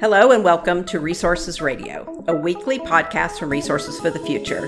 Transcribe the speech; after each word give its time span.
Hello, 0.00 0.30
and 0.30 0.42
welcome 0.42 0.82
to 0.86 0.98
Resources 0.98 1.60
Radio, 1.60 2.24
a 2.26 2.34
weekly 2.34 2.78
podcast 2.78 3.38
from 3.38 3.50
Resources 3.50 4.00
for 4.00 4.08
the 4.08 4.18
Future. 4.20 4.66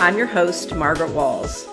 I'm 0.00 0.16
your 0.16 0.26
host, 0.26 0.74
Margaret 0.74 1.10
Walls. 1.10 1.68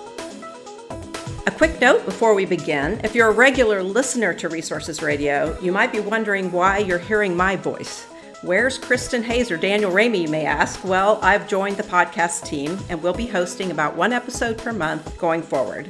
A 1.48 1.52
quick 1.52 1.80
note 1.80 2.04
before 2.04 2.36
we 2.36 2.46
begin 2.46 3.00
if 3.06 3.16
you're 3.16 3.30
a 3.30 3.34
regular 3.34 3.82
listener 3.82 4.34
to 4.34 4.50
Resources 4.50 5.02
Radio, 5.02 5.58
you 5.62 5.72
might 5.72 5.94
be 5.94 6.02
wondering 6.02 6.52
why 6.52 6.80
you're 6.80 7.00
hearing 7.00 7.38
my 7.38 7.56
voice. 7.56 8.04
Where's 8.42 8.78
Kristin 8.78 9.24
Hayes 9.24 9.50
or 9.50 9.56
Daniel 9.56 9.94
Raimi, 9.94 10.24
you 10.24 10.28
may 10.28 10.46
ask? 10.46 10.84
Well, 10.84 11.20
I've 11.22 11.48
joined 11.48 11.78
the 11.78 11.84
podcast 11.84 12.46
team 12.46 12.78
and 12.90 13.02
we'll 13.02 13.14
be 13.14 13.28
hosting 13.28 13.72
about 13.72 13.96
one 13.96 14.12
episode 14.12 14.58
per 14.58 14.74
month 14.74 15.18
going 15.18 15.42
forward. 15.42 15.90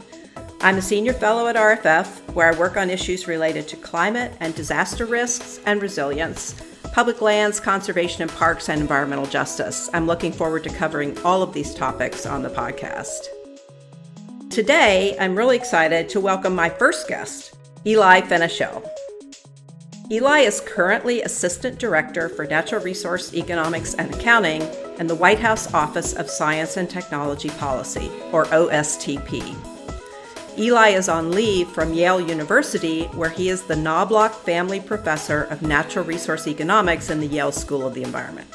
I'm 0.66 0.80
a 0.80 0.82
senior 0.82 1.14
fellow 1.14 1.46
at 1.46 1.56
RFF, 1.56 2.34
where 2.34 2.52
I 2.52 2.58
work 2.58 2.76
on 2.76 2.90
issues 2.90 3.28
related 3.28 3.68
to 3.68 3.76
climate 3.76 4.34
and 4.40 4.56
disaster 4.56 5.06
risks 5.06 5.60
and 5.68 5.80
resilience, 5.80 6.56
public 6.92 7.22
lands, 7.22 7.60
conservation 7.60 8.24
and 8.24 8.32
parks, 8.32 8.68
and 8.68 8.82
environmental 8.82 9.28
justice. 9.28 9.92
I'm 9.94 10.08
looking 10.08 10.32
forward 10.32 10.64
to 10.64 10.72
covering 10.72 11.16
all 11.20 11.44
of 11.44 11.54
these 11.54 11.76
topics 11.76 12.26
on 12.26 12.42
the 12.42 12.50
podcast. 12.50 13.28
Today, 14.50 15.16
I'm 15.20 15.36
really 15.36 15.56
excited 15.56 16.10
to 16.10 16.20
welcome 16.20 16.56
my 16.56 16.70
first 16.70 17.08
guest, 17.08 17.56
Eli 17.86 18.22
Fenichel. 18.22 18.90
Eli 20.10 20.40
is 20.40 20.62
currently 20.62 21.22
Assistant 21.22 21.78
Director 21.78 22.28
for 22.28 22.48
Natural 22.48 22.82
Resource 22.82 23.36
Economics 23.36 23.94
and 23.94 24.12
Accounting 24.16 24.64
in 24.98 25.06
the 25.06 25.14
White 25.14 25.40
House 25.40 25.72
Office 25.76 26.14
of 26.14 26.28
Science 26.28 26.76
and 26.76 26.90
Technology 26.90 27.50
Policy, 27.50 28.10
or 28.32 28.46
OSTP. 28.46 29.75
Eli 30.58 30.90
is 30.92 31.10
on 31.10 31.32
leave 31.32 31.68
from 31.68 31.94
Yale 31.94 32.22
University, 32.22 33.06
where 33.08 33.30
he 33.30 33.50
is 33.50 33.64
the 33.64 33.76
Knobloch 33.76 34.34
Family 34.34 34.80
Professor 34.80 35.44
of 35.44 35.62
Natural 35.62 36.06
Resource 36.06 36.48
Economics 36.48 37.10
in 37.10 37.20
the 37.20 37.28
Yale 37.28 37.52
School 37.52 37.86
of 37.86 37.94
the 37.94 38.04
Environment. 38.04 38.48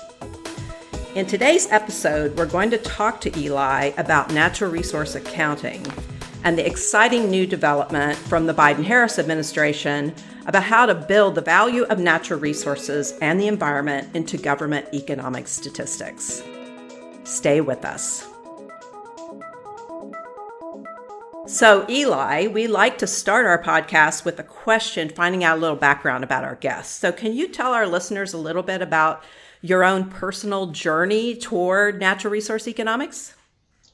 In 1.15 1.27
today's 1.27 1.71
episode, 1.71 2.35
we're 2.39 2.47
going 2.47 2.71
to 2.71 2.79
talk 2.79 3.21
to 3.21 3.39
Eli 3.39 3.93
about 3.99 4.33
natural 4.33 4.71
resource 4.71 5.15
accounting 5.15 5.85
and 6.43 6.57
the 6.57 6.67
exciting 6.67 7.31
new 7.31 7.47
development 7.47 8.17
from 8.17 8.47
the 8.47 8.55
Biden 8.55 8.85
Harris 8.85 9.19
administration 9.19 10.15
about 10.47 10.63
how 10.63 10.87
to 10.87 10.95
build 10.95 11.35
the 11.35 11.43
value 11.43 11.83
of 11.85 11.99
natural 11.99 12.41
resources 12.41 13.13
and 13.21 13.39
the 13.39 13.47
environment 13.47 14.09
into 14.17 14.39
government 14.39 14.87
economic 14.95 15.47
statistics. 15.47 16.43
Stay 17.25 17.61
with 17.61 17.85
us. 17.85 18.30
So, 21.51 21.85
Eli, 21.91 22.47
we 22.47 22.69
like 22.69 22.99
to 22.99 23.09
start 23.09 23.45
our 23.45 23.61
podcast 23.61 24.25
with 24.25 24.39
a 24.39 24.45
question, 24.45 25.09
finding 25.09 25.43
out 25.43 25.59
a 25.59 25.61
little 25.61 25.77
background 25.77 26.23
about 26.23 26.45
our 26.45 26.55
guests. 26.55 26.97
So, 26.97 27.11
can 27.11 27.33
you 27.33 27.49
tell 27.49 27.75
our 27.75 27.89
listeners 27.89 28.33
a 28.33 28.39
little 28.39 28.63
bit 28.63 28.81
about 28.81 29.25
your 29.61 29.83
own 29.83 30.09
personal 30.11 30.69
journey 30.69 31.35
toward 31.35 31.99
natural 31.99 32.31
resource 32.31 32.69
economics? 32.69 33.35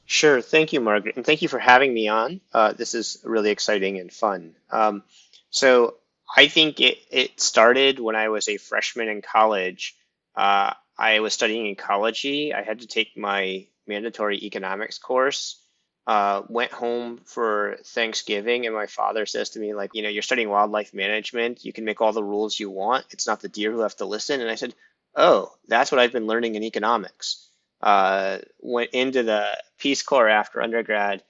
Sure. 0.05 0.39
Thank 0.39 0.71
you, 0.71 0.79
Margaret. 0.79 1.15
And 1.15 1.25
thank 1.25 1.41
you 1.41 1.47
for 1.47 1.57
having 1.57 1.95
me 1.95 2.07
on. 2.07 2.41
Uh, 2.53 2.73
this 2.73 2.93
is 2.93 3.17
really 3.23 3.49
exciting 3.49 3.97
and 3.97 4.13
fun. 4.13 4.53
Um, 4.69 5.01
so, 5.49 5.95
I 6.37 6.49
think 6.49 6.79
it, 6.79 6.99
it 7.09 7.41
started 7.41 7.99
when 7.99 8.15
I 8.15 8.29
was 8.29 8.47
a 8.47 8.57
freshman 8.57 9.09
in 9.09 9.23
college. 9.23 9.95
Uh, 10.35 10.73
I 10.95 11.21
was 11.21 11.33
studying 11.33 11.65
ecology. 11.65 12.53
I 12.53 12.61
had 12.61 12.81
to 12.81 12.87
take 12.87 13.17
my 13.17 13.65
mandatory 13.87 14.45
economics 14.45 14.99
course 14.99 15.59
uh, 16.07 16.41
went 16.47 16.71
home 16.71 17.19
for 17.25 17.77
Thanksgiving, 17.83 18.65
and 18.65 18.73
my 18.73 18.85
father 18.85 19.25
says 19.25 19.49
to 19.51 19.59
me, 19.59 19.73
like, 19.73 19.91
you 19.93 20.01
know, 20.01 20.09
you're 20.09 20.21
studying 20.21 20.49
wildlife 20.49 20.93
management. 20.93 21.65
You 21.65 21.73
can 21.73 21.83
make 21.83 21.99
all 21.99 22.13
the 22.13 22.23
rules 22.23 22.57
you 22.57 22.69
want. 22.69 23.05
It's 23.11 23.27
not 23.27 23.41
the 23.41 23.49
deer 23.49 23.73
who 23.73 23.81
have 23.81 23.97
to 23.97 24.05
listen. 24.05 24.39
And 24.39 24.49
I 24.49 24.55
said, 24.55 24.73
oh, 25.15 25.51
that's 25.67 25.91
what 25.91 25.99
I've 25.99 26.13
been 26.13 26.25
learning 26.25 26.55
in 26.55 26.63
economics. 26.63 27.49
Uh, 27.81 28.37
went 28.61 28.91
into 28.91 29.23
the 29.23 29.45
Peace 29.77 30.01
Corps 30.01 30.29
after 30.29 30.61
undergrad 30.61 31.23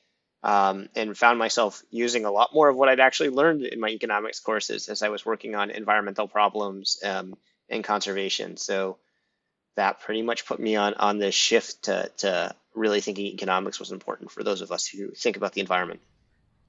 um, 0.44 0.90
and 0.96 1.18
found 1.18 1.40
myself 1.40 1.82
using 1.90 2.26
a 2.26 2.32
lot 2.32 2.54
more 2.54 2.70
of 2.70 2.76
what 2.76 2.88
I'd 2.88 3.00
actually 3.00 3.30
learned 3.30 3.64
in 3.64 3.80
my 3.80 3.90
economics 3.90 4.40
courses 4.40 4.90
as 4.90 5.02
I 5.02 5.10
was 5.10 5.26
working 5.26 5.56
on 5.56 5.72
environmental 5.72 6.28
problems 6.28 7.00
um, 7.04 7.36
and 7.68 7.84
conservation. 7.84 8.58
So 8.58 9.00
that 9.76 10.02
pretty 10.02 10.22
much 10.22 10.46
put 10.46 10.60
me 10.60 10.76
on 10.76 10.94
on 10.96 11.18
this 11.18 11.36
shift 11.36 11.84
to 11.84 12.12
to 12.18 12.56
really 12.78 13.02
thinking 13.02 13.26
economics 13.26 13.80
was 13.80 13.92
important 13.92 14.32
for 14.32 14.44
those 14.44 14.62
of 14.62 14.72
us 14.72 14.88
who 14.88 15.12
think 15.12 15.36
about 15.36 15.54
the 15.54 15.62
environment. 15.62 16.00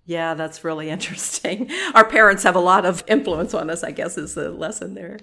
Yeah, 0.07 0.35
that's 0.35 0.65
really 0.65 0.89
interesting. 0.97 1.71
Our 1.95 2.09
parents 2.09 2.43
have 2.43 2.57
a 2.57 2.61
lot 2.61 2.85
of 2.85 3.05
influence 3.07 3.55
on 3.55 3.71
us, 3.71 3.85
I 3.85 3.93
guess, 3.93 4.19
is 4.19 4.35
the 4.35 4.51
lesson 4.51 4.95
there. 4.95 5.19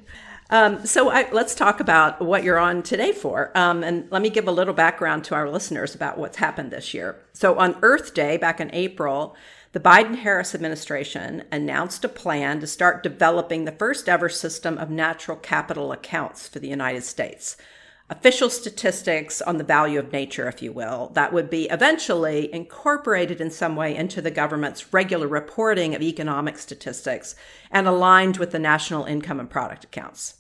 Um, 0.51 0.85
so 0.85 1.09
I, 1.09 1.27
let's 1.31 1.55
talk 1.55 1.79
about 1.79 2.21
what 2.21 2.43
you're 2.43 2.59
on 2.59 2.83
today 2.83 3.11
for. 3.11 3.51
Um, 3.57 3.83
and 3.83 4.07
let 4.11 4.21
me 4.21 4.29
give 4.29 4.47
a 4.47 4.51
little 4.51 4.75
background 4.75 5.23
to 5.25 5.35
our 5.35 5.49
listeners 5.49 5.95
about 5.95 6.19
what's 6.19 6.37
happened 6.37 6.71
this 6.71 6.93
year. 6.93 7.19
So 7.33 7.57
on 7.57 7.77
Earth 7.81 8.13
Day 8.13 8.37
back 8.37 8.59
in 8.59 8.69
April, 8.73 9.35
the 9.71 9.79
Biden 9.79 10.19
Harris 10.19 10.53
administration 10.53 11.43
announced 11.51 12.05
a 12.05 12.09
plan 12.09 12.59
to 12.59 12.67
start 12.67 13.01
developing 13.01 13.65
the 13.65 13.71
first 13.71 14.07
ever 14.07 14.29
system 14.29 14.77
of 14.77 14.91
natural 14.91 15.35
capital 15.35 15.91
accounts 15.91 16.47
for 16.47 16.59
the 16.59 16.69
United 16.69 17.03
States 17.03 17.57
official 18.09 18.49
statistics 18.49 19.41
on 19.41 19.57
the 19.57 19.63
value 19.63 19.97
of 19.97 20.11
nature, 20.11 20.47
if 20.47 20.61
you 20.61 20.71
will, 20.71 21.11
that 21.15 21.33
would 21.33 21.49
be 21.49 21.65
eventually 21.69 22.53
incorporated 22.53 23.41
in 23.41 23.49
some 23.49 23.75
way 23.75 23.95
into 23.95 24.21
the 24.21 24.29
government's 24.29 24.93
regular 24.93 25.27
reporting 25.27 25.95
of 25.95 26.01
economic 26.01 26.57
statistics 26.57 27.35
and 27.71 27.87
aligned 27.87 28.37
with 28.37 28.51
the 28.51 28.59
national 28.59 29.05
income 29.05 29.39
and 29.39 29.49
product 29.49 29.83
accounts. 29.83 30.35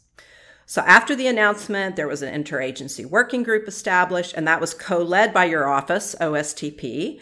So 0.67 0.81
after 0.81 1.15
the 1.15 1.27
announcement, 1.27 1.95
there 1.95 2.07
was 2.07 2.21
an 2.21 2.43
interagency 2.43 3.05
working 3.05 3.43
group 3.43 3.67
established, 3.67 4.33
and 4.35 4.47
that 4.47 4.61
was 4.61 4.73
co-led 4.73 5.33
by 5.33 5.45
your 5.45 5.67
office, 5.67 6.15
OSTP. 6.19 7.19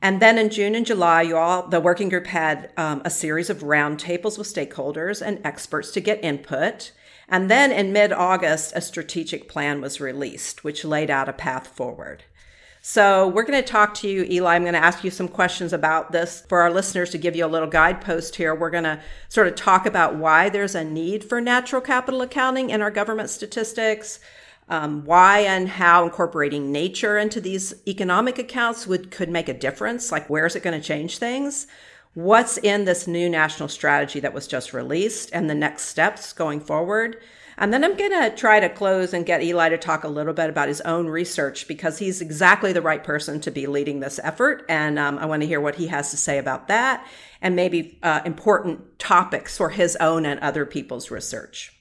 And 0.00 0.20
then 0.20 0.38
in 0.38 0.50
June 0.50 0.74
and 0.74 0.86
July, 0.86 1.22
you 1.22 1.36
all 1.36 1.66
the 1.66 1.80
working 1.80 2.08
group 2.08 2.26
had 2.26 2.72
um, 2.76 3.00
a 3.04 3.10
series 3.10 3.50
of 3.50 3.60
roundtables 3.60 4.38
with 4.38 4.52
stakeholders 4.52 5.26
and 5.26 5.44
experts 5.44 5.90
to 5.92 6.00
get 6.00 6.22
input. 6.22 6.92
And 7.28 7.50
then 7.50 7.72
in 7.72 7.92
mid 7.92 8.12
August, 8.12 8.72
a 8.74 8.80
strategic 8.80 9.48
plan 9.48 9.80
was 9.80 10.00
released, 10.00 10.64
which 10.64 10.84
laid 10.84 11.10
out 11.10 11.28
a 11.28 11.32
path 11.32 11.68
forward. 11.68 12.24
So 12.86 13.28
we're 13.28 13.44
going 13.44 13.62
to 13.62 13.66
talk 13.66 13.94
to 13.94 14.08
you, 14.08 14.24
Eli. 14.24 14.54
I'm 14.54 14.62
going 14.62 14.74
to 14.74 14.78
ask 14.78 15.02
you 15.04 15.10
some 15.10 15.26
questions 15.26 15.72
about 15.72 16.12
this 16.12 16.44
for 16.50 16.60
our 16.60 16.70
listeners 16.70 17.08
to 17.12 17.18
give 17.18 17.34
you 17.34 17.46
a 17.46 17.48
little 17.48 17.66
guidepost 17.66 18.36
here. 18.36 18.54
We're 18.54 18.68
going 18.68 18.84
to 18.84 19.00
sort 19.30 19.48
of 19.48 19.54
talk 19.54 19.86
about 19.86 20.16
why 20.16 20.50
there's 20.50 20.74
a 20.74 20.84
need 20.84 21.24
for 21.24 21.40
natural 21.40 21.80
capital 21.80 22.20
accounting 22.20 22.68
in 22.68 22.82
our 22.82 22.90
government 22.90 23.30
statistics, 23.30 24.20
um, 24.68 25.02
why 25.06 25.38
and 25.38 25.66
how 25.66 26.04
incorporating 26.04 26.72
nature 26.72 27.16
into 27.16 27.40
these 27.40 27.72
economic 27.88 28.38
accounts 28.38 28.86
would 28.86 29.10
could 29.10 29.30
make 29.30 29.48
a 29.48 29.54
difference. 29.54 30.12
Like, 30.12 30.28
where 30.28 30.44
is 30.44 30.54
it 30.54 30.62
going 30.62 30.78
to 30.78 30.86
change 30.86 31.16
things? 31.16 31.66
What's 32.14 32.58
in 32.58 32.84
this 32.84 33.06
new 33.06 33.28
national 33.28 33.68
strategy 33.68 34.20
that 34.20 34.32
was 34.32 34.46
just 34.46 34.72
released 34.72 35.30
and 35.32 35.50
the 35.50 35.54
next 35.54 35.84
steps 35.84 36.32
going 36.32 36.60
forward. 36.60 37.20
And 37.56 37.72
then 37.72 37.84
I'm 37.84 37.96
going 37.96 38.10
to 38.10 38.36
try 38.36 38.58
to 38.58 38.68
close 38.68 39.12
and 39.12 39.24
get 39.24 39.42
Eli 39.42 39.68
to 39.68 39.78
talk 39.78 40.02
a 40.02 40.08
little 40.08 40.32
bit 40.32 40.50
about 40.50 40.66
his 40.66 40.80
own 40.80 41.06
research 41.06 41.68
because 41.68 41.98
he's 41.98 42.20
exactly 42.20 42.72
the 42.72 42.82
right 42.82 43.02
person 43.02 43.40
to 43.42 43.50
be 43.50 43.66
leading 43.66 44.00
this 44.00 44.18
effort. 44.24 44.64
And 44.68 44.98
um, 44.98 45.18
I 45.18 45.26
want 45.26 45.42
to 45.42 45.46
hear 45.46 45.60
what 45.60 45.76
he 45.76 45.86
has 45.88 46.10
to 46.10 46.16
say 46.16 46.38
about 46.38 46.66
that 46.68 47.06
and 47.40 47.54
maybe 47.54 47.98
uh, 48.02 48.22
important 48.24 48.98
topics 48.98 49.56
for 49.56 49.70
his 49.70 49.96
own 49.96 50.26
and 50.26 50.40
other 50.40 50.66
people's 50.66 51.10
research. 51.10 51.72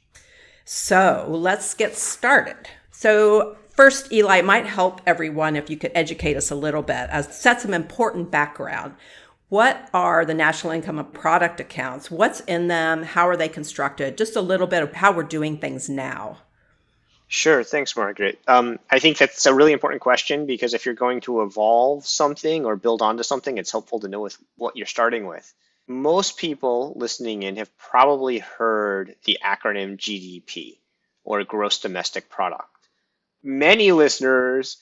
So 0.66 1.26
let's 1.28 1.74
get 1.74 1.96
started. 1.96 2.70
So, 2.92 3.58
first, 3.70 4.12
Eli, 4.14 4.42
might 4.42 4.66
help 4.66 5.02
everyone 5.06 5.56
if 5.56 5.70
you 5.70 5.78
could 5.78 5.92
educate 5.96 6.38
us 6.38 6.52
a 6.52 6.56
little 6.56 6.84
bit 6.84 7.10
set 7.32 7.60
some 7.62 7.74
important 7.74 8.32
background 8.32 8.96
what 9.53 9.88
are 9.94 10.25
the 10.25 10.34
national 10.34 10.74
income 10.74 10.97
and 10.97 11.14
product 11.14 11.59
accounts? 11.59 12.09
What's 12.09 12.40
in 12.40 12.69
them? 12.69 13.03
How 13.03 13.30
are 13.30 13.38
they 13.38 13.47
constructed? 13.47 14.18
Just 14.18 14.36
a 14.36 14.41
little 14.41 14.66
bit 14.66 14.81
of 14.81 14.94
how 14.94 15.12
we're 15.12 15.22
doing 15.22 15.59
things 15.59 15.88
now. 15.88 16.40
Sure. 17.28 17.64
Thanks, 17.64 17.96
Margaret. 17.96 18.40
Um, 18.47 18.79
I 18.90 18.97
think 18.97 19.20
that's 19.20 19.46
a 19.46 19.53
really 19.53 19.72
important 19.72 20.02
question 20.02 20.47
because 20.47 20.73
if 20.73 20.88
you're 20.88 20.96
going 20.96 21.22
to 21.22 21.44
evolve 21.44 22.03
something 22.08 22.66
or 22.66 22.76
build 22.76 23.03
onto 23.03 23.22
something, 23.22 23.59
it's 23.59 23.72
helpful 23.72 24.00
to 24.00 24.08
know 24.08 24.22
with 24.22 24.35
what 24.58 24.76
you're 24.76 24.88
starting 24.88 25.28
with. 25.28 25.53
Most 25.88 26.38
people 26.38 26.94
listening 26.96 27.44
in 27.44 27.58
have 27.58 27.78
probably 27.78 28.40
heard 28.40 29.16
the 29.26 29.38
acronym 29.46 29.97
GDP 29.97 30.79
or 31.23 31.44
gross 31.44 31.78
domestic 31.78 32.28
product. 32.28 32.90
Many 33.44 33.91
listeners 33.91 34.78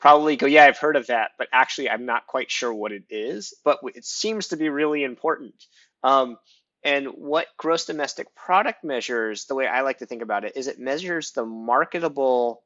probably 0.00 0.36
go, 0.36 0.46
yeah, 0.46 0.64
I've 0.64 0.78
heard 0.78 0.96
of 0.96 1.08
that, 1.08 1.32
but 1.38 1.48
actually 1.52 1.90
I'm 1.90 2.06
not 2.06 2.26
quite 2.26 2.50
sure 2.50 2.72
what 2.72 2.92
it 2.92 3.04
is, 3.10 3.54
but 3.64 3.78
it 3.94 4.04
seems 4.04 4.48
to 4.48 4.56
be 4.56 4.68
really 4.68 5.04
important. 5.04 5.54
Um, 6.02 6.38
and 6.82 7.08
what 7.08 7.46
gross 7.58 7.84
domestic 7.84 8.34
product 8.34 8.82
measures, 8.82 9.44
the 9.44 9.54
way 9.54 9.66
I 9.66 9.82
like 9.82 9.98
to 9.98 10.06
think 10.06 10.22
about 10.22 10.44
it, 10.44 10.56
is 10.56 10.66
it 10.66 10.78
measures 10.78 11.32
the 11.32 11.44
marketable 11.44 12.62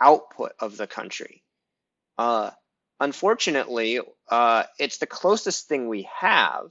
output 0.00 0.52
of 0.60 0.76
the 0.76 0.86
country. 0.86 1.42
Uh, 2.18 2.50
unfortunately, 3.00 4.00
uh, 4.30 4.64
it's 4.78 4.98
the 4.98 5.06
closest 5.06 5.66
thing 5.66 5.88
we 5.88 6.08
have 6.20 6.70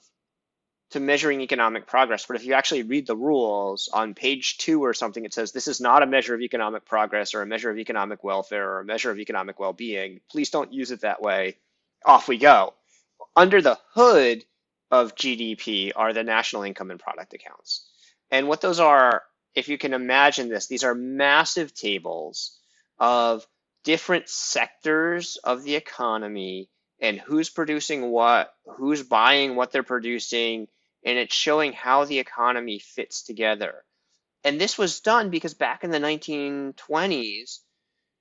to 0.94 1.00
measuring 1.00 1.42
economic 1.42 1.88
progress. 1.88 2.26
But 2.26 2.36
if 2.36 2.46
you 2.46 2.54
actually 2.54 2.84
read 2.84 3.08
the 3.08 3.16
rules 3.16 3.90
on 3.92 4.14
page 4.14 4.58
two 4.58 4.84
or 4.84 4.94
something, 4.94 5.26
it 5.26 5.34
says 5.34 5.52
this 5.52 5.68
is 5.68 5.82
not 5.82 6.04
a 6.04 6.08
measure 6.08 6.36
of 6.36 6.42
economic 6.42 6.86
progress 6.86 7.34
or 7.34 7.42
a 7.42 7.48
measure 7.48 7.70
of 7.70 7.78
economic 7.78 8.24
welfare 8.24 8.70
or 8.70 8.80
a 8.80 8.86
measure 8.86 9.12
of 9.12 9.20
economic 9.20 9.60
well 9.60 9.74
being. 9.74 10.22
Please 10.30 10.50
don't 10.50 10.72
use 10.72 10.92
it 10.92 11.02
that 11.02 11.22
way. 11.22 11.58
Off 12.06 12.28
we 12.28 12.38
go. 12.38 12.74
Under 13.36 13.62
the 13.62 13.80
hood 13.94 14.46
of 14.92 15.16
GDP 15.16 15.92
are 15.96 16.14
the 16.14 16.24
national 16.24 16.64
income 16.64 16.92
and 16.92 17.00
product 17.00 17.34
accounts. 17.34 17.88
And 18.30 18.48
what 18.48 18.62
those 18.62 18.80
are, 18.80 19.24
if 19.56 19.70
you 19.70 19.78
can 19.80 19.94
imagine 19.94 20.48
this, 20.48 20.68
these 20.68 20.84
are 20.84 20.94
massive 20.94 21.74
tables 21.74 22.60
of 23.00 23.48
different 23.84 24.30
sectors 24.30 25.38
of 25.44 25.64
the 25.64 25.76
economy 25.76 26.70
and 27.00 27.20
who's 27.20 27.50
producing 27.50 28.12
what, 28.12 28.54
who's 28.78 29.02
buying 29.02 29.56
what 29.56 29.72
they're 29.72 29.84
producing, 29.84 30.68
and 31.06 31.18
it's 31.18 31.36
showing 31.36 31.74
how 31.74 32.06
the 32.06 32.20
economy 32.20 32.80
fits 32.80 33.24
together. 33.24 33.84
And 34.44 34.60
this 34.60 34.78
was 34.78 35.00
done 35.00 35.30
because 35.30 35.54
back 35.54 35.84
in 35.84 35.92
the 35.92 36.00
1920s, 36.00 37.60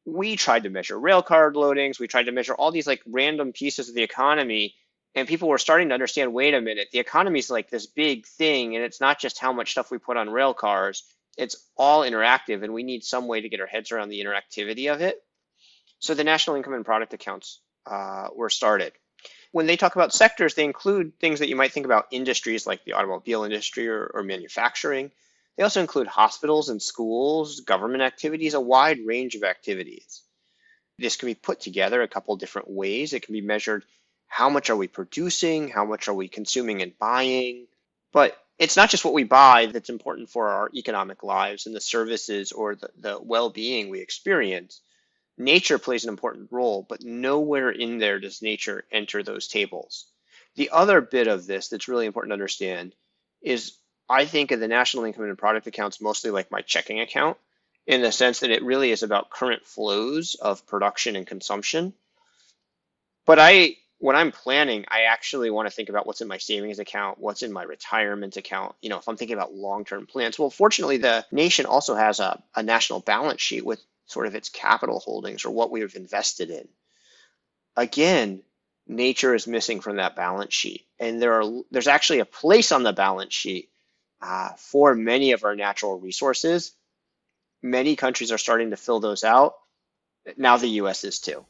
we 0.04 0.36
tried 0.36 0.64
to 0.64 0.70
measure 0.70 0.98
rail 0.98 1.22
car 1.22 1.52
loadings, 1.52 1.98
we 1.98 2.08
tried 2.08 2.26
to 2.26 2.32
measure 2.32 2.54
all 2.54 2.72
these 2.72 2.86
like 2.86 3.02
random 3.06 3.52
pieces 3.52 3.88
of 3.88 3.94
the 3.94 4.02
economy, 4.02 4.74
and 5.14 5.28
people 5.28 5.48
were 5.48 5.58
starting 5.58 5.88
to 5.88 5.94
understand 5.94 6.32
wait 6.32 6.54
a 6.54 6.60
minute, 6.60 6.88
the 6.92 6.98
economy 6.98 7.38
is 7.38 7.50
like 7.50 7.70
this 7.70 7.86
big 7.86 8.26
thing, 8.26 8.74
and 8.74 8.84
it's 8.84 9.00
not 9.00 9.20
just 9.20 9.38
how 9.38 9.52
much 9.52 9.72
stuff 9.72 9.90
we 9.90 9.98
put 9.98 10.16
on 10.16 10.30
rail 10.30 10.54
cars, 10.54 11.04
it's 11.38 11.56
all 11.76 12.02
interactive, 12.02 12.62
and 12.62 12.72
we 12.72 12.82
need 12.82 13.04
some 13.04 13.26
way 13.26 13.40
to 13.40 13.48
get 13.48 13.60
our 13.60 13.66
heads 13.66 13.92
around 13.92 14.08
the 14.08 14.22
interactivity 14.22 14.92
of 14.92 15.00
it. 15.00 15.22
So 15.98 16.14
the 16.14 16.24
national 16.24 16.56
income 16.56 16.74
and 16.74 16.84
product 16.84 17.14
accounts 17.14 17.60
uh, 17.86 18.28
were 18.34 18.50
started 18.50 18.92
when 19.52 19.66
they 19.66 19.76
talk 19.76 19.94
about 19.94 20.14
sectors, 20.14 20.54
they 20.54 20.64
include 20.64 21.18
things 21.18 21.38
that 21.38 21.48
you 21.48 21.56
might 21.56 21.72
think 21.72 21.86
about 21.86 22.08
industries 22.10 22.66
like 22.66 22.84
the 22.84 22.94
automobile 22.94 23.44
industry 23.44 23.88
or, 23.88 24.10
or 24.14 24.22
manufacturing. 24.22 25.10
They 25.56 25.62
also 25.62 25.80
include 25.80 26.06
hospitals 26.06 26.70
and 26.70 26.82
schools, 26.82 27.60
government 27.60 28.02
activities, 28.02 28.54
a 28.54 28.60
wide 28.60 29.00
range 29.04 29.34
of 29.34 29.44
activities. 29.44 30.22
This 30.98 31.16
can 31.16 31.26
be 31.26 31.34
put 31.34 31.60
together 31.60 32.00
a 32.02 32.08
couple 32.08 32.36
different 32.36 32.70
ways. 32.70 33.12
It 33.12 33.22
can 33.22 33.34
be 33.34 33.42
measured 33.42 33.84
how 34.26 34.48
much 34.48 34.70
are 34.70 34.76
we 34.76 34.88
producing, 34.88 35.68
how 35.68 35.84
much 35.84 36.08
are 36.08 36.14
we 36.14 36.28
consuming 36.28 36.80
and 36.80 36.98
buying. 36.98 37.66
But 38.12 38.36
it's 38.58 38.76
not 38.76 38.88
just 38.88 39.04
what 39.04 39.14
we 39.14 39.24
buy 39.24 39.66
that's 39.66 39.90
important 39.90 40.30
for 40.30 40.48
our 40.48 40.70
economic 40.74 41.22
lives 41.22 41.66
and 41.66 41.76
the 41.76 41.80
services 41.80 42.52
or 42.52 42.76
the, 42.76 42.90
the 42.98 43.18
well 43.20 43.50
being 43.50 43.90
we 43.90 44.00
experience 44.00 44.80
Nature 45.42 45.78
plays 45.78 46.04
an 46.04 46.10
important 46.10 46.48
role, 46.52 46.86
but 46.88 47.02
nowhere 47.02 47.70
in 47.70 47.98
there 47.98 48.20
does 48.20 48.42
nature 48.42 48.84
enter 48.92 49.22
those 49.22 49.48
tables. 49.48 50.06
The 50.54 50.70
other 50.70 51.00
bit 51.00 51.26
of 51.26 51.46
this 51.46 51.68
that's 51.68 51.88
really 51.88 52.06
important 52.06 52.30
to 52.30 52.34
understand 52.34 52.94
is 53.40 53.72
I 54.08 54.24
think 54.24 54.50
of 54.50 54.60
the 54.60 54.68
national 54.68 55.04
income 55.04 55.24
and 55.24 55.38
product 55.38 55.66
accounts 55.66 56.00
mostly 56.00 56.30
like 56.30 56.50
my 56.50 56.60
checking 56.60 57.00
account 57.00 57.38
in 57.86 58.02
the 58.02 58.12
sense 58.12 58.40
that 58.40 58.50
it 58.50 58.62
really 58.62 58.90
is 58.90 59.02
about 59.02 59.30
current 59.30 59.64
flows 59.64 60.34
of 60.34 60.66
production 60.66 61.16
and 61.16 61.26
consumption. 61.26 61.92
But 63.26 63.38
I 63.38 63.76
when 63.98 64.16
I'm 64.16 64.32
planning, 64.32 64.84
I 64.88 65.02
actually 65.02 65.50
want 65.50 65.68
to 65.68 65.74
think 65.74 65.88
about 65.88 66.08
what's 66.08 66.20
in 66.20 66.26
my 66.26 66.38
savings 66.38 66.80
account, 66.80 67.18
what's 67.18 67.42
in 67.42 67.52
my 67.52 67.62
retirement 67.62 68.36
account. 68.36 68.74
You 68.82 68.90
know, 68.90 68.98
if 68.98 69.08
I'm 69.08 69.16
thinking 69.16 69.36
about 69.36 69.54
long-term 69.54 70.08
plans. 70.08 70.36
Well, 70.38 70.50
fortunately, 70.50 70.96
the 70.96 71.24
nation 71.30 71.66
also 71.66 71.94
has 71.94 72.18
a, 72.18 72.42
a 72.56 72.64
national 72.64 72.98
balance 72.98 73.40
sheet 73.40 73.64
with 73.64 73.80
sort 74.12 74.26
of 74.26 74.34
its 74.34 74.48
capital 74.48 75.00
holdings 75.00 75.44
or 75.44 75.50
what 75.50 75.70
we 75.70 75.80
have 75.80 75.94
invested 75.94 76.50
in. 76.50 76.68
Again, 77.76 78.42
nature 78.86 79.34
is 79.34 79.46
missing 79.46 79.80
from 79.80 79.96
that 79.96 80.16
balance 80.16 80.54
sheet. 80.54 80.86
And 80.98 81.20
there 81.20 81.40
are 81.40 81.62
there's 81.70 81.88
actually 81.88 82.20
a 82.20 82.24
place 82.24 82.72
on 82.72 82.82
the 82.82 82.92
balance 82.92 83.34
sheet 83.34 83.70
uh, 84.20 84.50
for 84.56 84.94
many 84.94 85.32
of 85.32 85.44
our 85.44 85.56
natural 85.56 85.98
resources. 85.98 86.72
Many 87.62 87.96
countries 87.96 88.32
are 88.32 88.38
starting 88.38 88.70
to 88.70 88.76
fill 88.76 89.00
those 89.00 89.24
out. 89.24 89.54
Now 90.36 90.56
the 90.56 90.68
U.S. 90.68 91.04
is 91.04 91.18
too. 91.18 91.44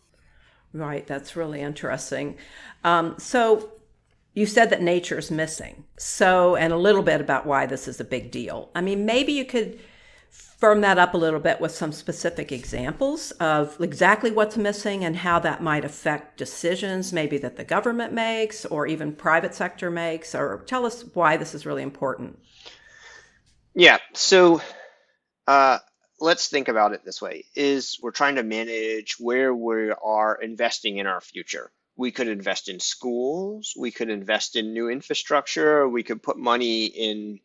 Right, 0.73 1.07
that's 1.07 1.37
really 1.37 1.61
interesting. 1.61 2.37
Um, 2.83 3.17
so 3.19 3.73
you 4.35 4.47
said 4.47 4.71
that 4.71 4.81
nature 4.81 5.19
is 5.19 5.31
missing. 5.31 5.85
So, 5.99 6.57
and 6.57 6.73
a 6.73 6.79
little 6.79 7.03
bit 7.03 7.21
about 7.21 7.47
why 7.47 7.67
this 7.67 7.87
is 7.87 8.01
a 8.01 8.05
big 8.05 8.31
deal. 8.31 8.71
I 8.75 8.81
mean, 8.81 9.05
maybe 9.05 9.33
you 9.33 9.45
could 9.45 9.79
firm 10.63 10.81
that 10.81 10.97
up 10.97 11.13
a 11.13 11.17
little 11.17 11.41
bit 11.41 11.61
with 11.61 11.73
some 11.73 11.91
specific 11.91 12.53
examples 12.53 13.33
of 13.41 13.77
exactly 13.81 14.31
what's 14.31 14.57
missing 14.57 15.05
and 15.05 15.17
how 15.17 15.37
that 15.41 15.61
might 15.61 15.85
affect 15.85 16.39
decisions 16.39 17.13
maybe 17.13 17.37
that 17.37 17.57
the 17.57 17.65
government 17.65 18.13
makes 18.13 18.65
or 18.67 18.87
even 18.87 19.13
private 19.13 19.57
sector 19.57 19.91
makes 19.91 20.37
or 20.37 20.63
tell 20.69 20.87
us 20.87 21.05
why 21.15 21.37
this 21.37 21.53
is 21.53 21.67
really 21.67 21.83
important. 21.83 22.39
Yeah 23.75 23.99
so 24.15 24.63
uh, 25.49 25.79
let's 26.21 26.47
think 26.47 26.69
about 26.69 26.93
it 26.93 27.05
this 27.05 27.21
way 27.21 27.45
is 27.57 27.99
we're 28.01 28.13
trying 28.13 28.37
to 28.37 28.45
manage 28.45 29.17
where 29.19 29.53
we 29.53 29.91
are 29.91 30.37
investing 30.41 30.99
in 30.99 31.09
our 31.09 31.21
future. 31.21 31.73
We 31.97 32.13
could 32.13 32.29
invest 32.29 32.69
in 32.69 32.79
schools 32.79 33.75
we 33.77 33.91
could 33.91 34.11
invest 34.11 34.55
in 34.55 34.73
new 34.73 34.89
infrastructure 34.89 35.89
we 35.89 36.05
could 36.05 36.23
put 36.23 36.39
money 36.39 36.85
in 36.85 37.41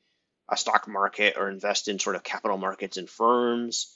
a 0.50 0.58
stock 0.58 0.88
market 0.88 1.36
or 1.38 1.50
invest 1.50 1.88
in 1.88 2.00
sort 2.00 2.16
of 2.16 2.24
capital 2.24 2.58
markets 2.58 2.98
and 2.98 3.10
firms. 3.10 3.94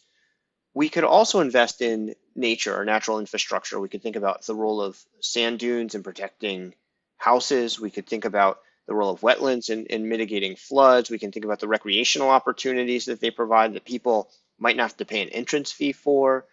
We 0.74 0.90
could 0.90 1.04
also 1.04 1.40
invest 1.40 1.82
in 1.82 2.16
nature 2.36 2.78
or 2.78 2.86
natural 2.86 3.20
infrastructure. 3.20 3.80
We 3.80 3.90
could 3.90 4.04
think 4.04 4.16
about 4.16 4.46
the 4.46 4.56
role 4.56 4.82
of 4.82 5.02
sand 5.20 5.60
dunes 5.60 5.96
in 5.96 6.04
protecting 6.04 6.74
houses. 7.18 7.80
We 7.80 7.92
could 7.92 8.08
think 8.08 8.26
about 8.26 8.60
the 8.88 8.94
role 8.94 9.12
of 9.12 9.22
wetlands 9.22 9.70
in, 9.70 9.86
in 9.86 10.10
mitigating 10.10 10.56
floods. 10.56 11.10
We 11.10 11.20
can 11.20 11.32
think 11.32 11.46
about 11.46 11.60
the 11.60 11.68
recreational 11.68 12.30
opportunities 12.30 13.06
that 13.06 13.20
they 13.20 13.32
provide 13.32 13.74
that 13.74 13.86
people 13.86 14.30
might 14.60 14.76
not 14.76 14.84
have 14.84 14.98
to 14.98 15.06
pay 15.06 15.22
an 15.22 15.30
entrance 15.30 15.72
fee 15.72 15.92
for. 15.92 16.46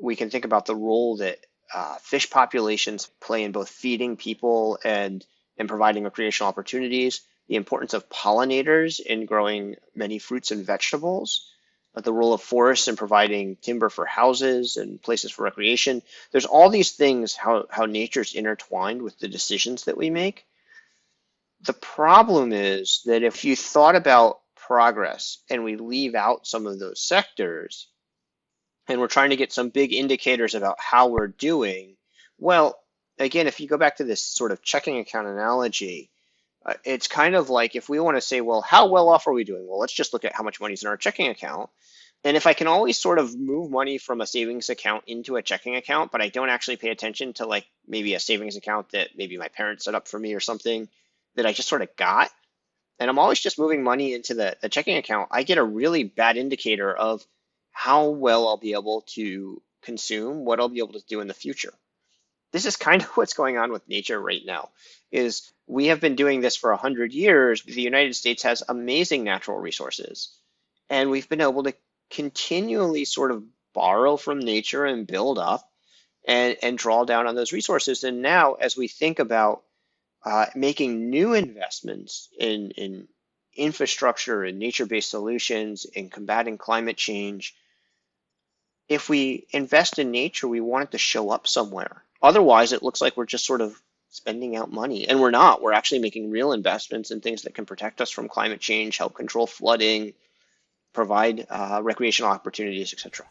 We 0.00 0.16
can 0.16 0.30
think 0.30 0.44
about 0.44 0.66
the 0.66 0.76
role 0.76 1.16
that 1.18 1.38
uh, 1.72 1.96
fish 1.96 2.30
populations 2.30 3.10
play 3.20 3.44
in 3.44 3.52
both 3.52 3.68
feeding 3.68 4.16
people 4.16 4.78
and, 4.84 5.24
and 5.56 5.68
providing 5.68 6.04
recreational 6.04 6.48
opportunities 6.48 7.22
the 7.48 7.56
importance 7.56 7.94
of 7.94 8.08
pollinators 8.08 9.00
in 9.00 9.26
growing 9.26 9.76
many 9.94 10.18
fruits 10.18 10.50
and 10.50 10.64
vegetables, 10.64 11.48
the 11.94 12.12
role 12.12 12.32
of 12.32 12.40
forests 12.40 12.88
in 12.88 12.96
providing 12.96 13.56
timber 13.56 13.90
for 13.90 14.06
houses 14.06 14.76
and 14.76 15.02
places 15.02 15.30
for 15.30 15.42
recreation. 15.42 16.02
There's 16.30 16.46
all 16.46 16.70
these 16.70 16.92
things, 16.92 17.34
how, 17.34 17.66
how 17.68 17.84
nature's 17.84 18.34
intertwined 18.34 19.02
with 19.02 19.18
the 19.18 19.28
decisions 19.28 19.84
that 19.84 19.98
we 19.98 20.08
make. 20.08 20.46
The 21.62 21.74
problem 21.74 22.52
is 22.52 23.02
that 23.04 23.22
if 23.22 23.44
you 23.44 23.54
thought 23.54 23.94
about 23.94 24.40
progress 24.56 25.38
and 25.50 25.64
we 25.64 25.76
leave 25.76 26.14
out 26.14 26.46
some 26.46 26.66
of 26.66 26.78
those 26.78 27.00
sectors, 27.00 27.88
and 28.88 29.00
we're 29.00 29.06
trying 29.06 29.30
to 29.30 29.36
get 29.36 29.52
some 29.52 29.68
big 29.68 29.92
indicators 29.92 30.54
about 30.54 30.76
how 30.80 31.08
we're 31.08 31.28
doing, 31.28 31.96
well, 32.38 32.80
again, 33.18 33.46
if 33.46 33.60
you 33.60 33.68
go 33.68 33.78
back 33.78 33.96
to 33.96 34.04
this 34.04 34.22
sort 34.22 34.50
of 34.50 34.62
checking 34.62 34.98
account 34.98 35.28
analogy, 35.28 36.10
uh, 36.64 36.74
it's 36.84 37.08
kind 37.08 37.34
of 37.34 37.50
like 37.50 37.74
if 37.74 37.88
we 37.88 37.98
want 37.98 38.16
to 38.16 38.20
say, 38.20 38.40
well, 38.40 38.60
how 38.60 38.86
well 38.86 39.08
off 39.08 39.26
are 39.26 39.32
we 39.32 39.44
doing? 39.44 39.66
Well, 39.66 39.78
let's 39.78 39.92
just 39.92 40.12
look 40.12 40.24
at 40.24 40.34
how 40.34 40.44
much 40.44 40.60
money's 40.60 40.82
in 40.82 40.88
our 40.88 40.96
checking 40.96 41.28
account. 41.28 41.70
And 42.24 42.36
if 42.36 42.46
I 42.46 42.52
can 42.52 42.68
always 42.68 42.98
sort 42.98 43.18
of 43.18 43.36
move 43.36 43.70
money 43.70 43.98
from 43.98 44.20
a 44.20 44.26
savings 44.26 44.70
account 44.70 45.04
into 45.08 45.36
a 45.36 45.42
checking 45.42 45.74
account, 45.74 46.12
but 46.12 46.22
I 46.22 46.28
don't 46.28 46.50
actually 46.50 46.76
pay 46.76 46.90
attention 46.90 47.32
to 47.34 47.46
like 47.46 47.66
maybe 47.86 48.14
a 48.14 48.20
savings 48.20 48.56
account 48.56 48.90
that 48.92 49.10
maybe 49.16 49.36
my 49.36 49.48
parents 49.48 49.84
set 49.84 49.96
up 49.96 50.06
for 50.06 50.20
me 50.20 50.34
or 50.34 50.40
something 50.40 50.88
that 51.34 51.46
I 51.46 51.52
just 51.52 51.68
sort 51.68 51.82
of 51.82 51.96
got, 51.96 52.30
and 53.00 53.10
I'm 53.10 53.18
always 53.18 53.40
just 53.40 53.58
moving 53.58 53.82
money 53.82 54.14
into 54.14 54.34
the, 54.34 54.56
the 54.60 54.68
checking 54.68 54.98
account, 54.98 55.30
I 55.32 55.42
get 55.42 55.58
a 55.58 55.64
really 55.64 56.04
bad 56.04 56.36
indicator 56.36 56.94
of 56.94 57.26
how 57.72 58.10
well 58.10 58.46
I'll 58.46 58.56
be 58.56 58.74
able 58.74 59.00
to 59.14 59.60
consume, 59.82 60.44
what 60.44 60.60
I'll 60.60 60.68
be 60.68 60.78
able 60.78 60.92
to 60.92 61.04
do 61.08 61.20
in 61.20 61.26
the 61.26 61.34
future 61.34 61.72
this 62.52 62.66
is 62.66 62.76
kind 62.76 63.02
of 63.02 63.08
what's 63.16 63.34
going 63.34 63.58
on 63.58 63.72
with 63.72 63.88
nature 63.88 64.20
right 64.20 64.42
now 64.44 64.70
is 65.10 65.50
we 65.72 65.86
have 65.86 66.00
been 66.00 66.16
doing 66.16 66.42
this 66.42 66.54
for 66.54 66.70
100 66.70 67.14
years 67.14 67.62
the 67.62 67.80
united 67.80 68.14
states 68.14 68.42
has 68.42 68.62
amazing 68.68 69.24
natural 69.24 69.58
resources. 69.58 70.36
And 70.90 71.10
we've 71.10 71.28
been 71.28 71.40
able 71.40 71.62
to 71.62 71.74
continually 72.10 73.06
sort 73.06 73.30
of 73.30 73.42
borrow 73.72 74.18
from 74.18 74.38
nature 74.38 74.84
and 74.84 75.06
build 75.06 75.38
up 75.38 75.66
and, 76.28 76.58
and 76.62 76.76
draw 76.76 77.04
down 77.04 77.26
on 77.26 77.34
those 77.34 77.54
resources. 77.54 78.04
And 78.04 78.20
now 78.20 78.52
as 78.54 78.76
we 78.76 78.86
think 78.86 79.18
about 79.18 79.62
uh, 80.24 80.46
making 80.54 81.08
new 81.08 81.32
investments 81.32 82.28
in, 82.38 82.72
in 82.72 83.08
infrastructure 83.56 84.44
and 84.44 84.58
nature-based 84.58 85.08
solutions 85.08 85.86
in 85.86 86.10
combating 86.10 86.58
climate 86.58 86.98
change 86.98 87.54
if 88.88 89.08
we 89.08 89.46
invest 89.52 89.98
in 89.98 90.10
nature 90.10 90.46
we 90.46 90.60
want 90.60 90.84
it 90.84 90.90
to 90.90 90.98
show 90.98 91.30
up 91.30 91.46
somewhere. 91.46 92.04
Otherwise, 92.22 92.74
it 92.74 92.82
looks 92.82 93.00
like 93.00 93.16
we're 93.16 93.24
just 93.24 93.46
sort 93.46 93.62
of 93.62 93.81
spending 94.12 94.56
out 94.56 94.70
money. 94.70 95.08
And 95.08 95.20
we're 95.20 95.30
not. 95.30 95.62
We're 95.62 95.72
actually 95.72 96.00
making 96.00 96.30
real 96.30 96.52
investments 96.52 97.10
in 97.10 97.20
things 97.20 97.42
that 97.42 97.54
can 97.54 97.64
protect 97.64 98.00
us 98.00 98.10
from 98.10 98.28
climate 98.28 98.60
change, 98.60 98.98
help 98.98 99.14
control 99.14 99.46
flooding, 99.46 100.12
provide 100.92 101.46
uh, 101.48 101.80
recreational 101.82 102.30
opportunities, 102.30 102.92
etc. 102.92 103.26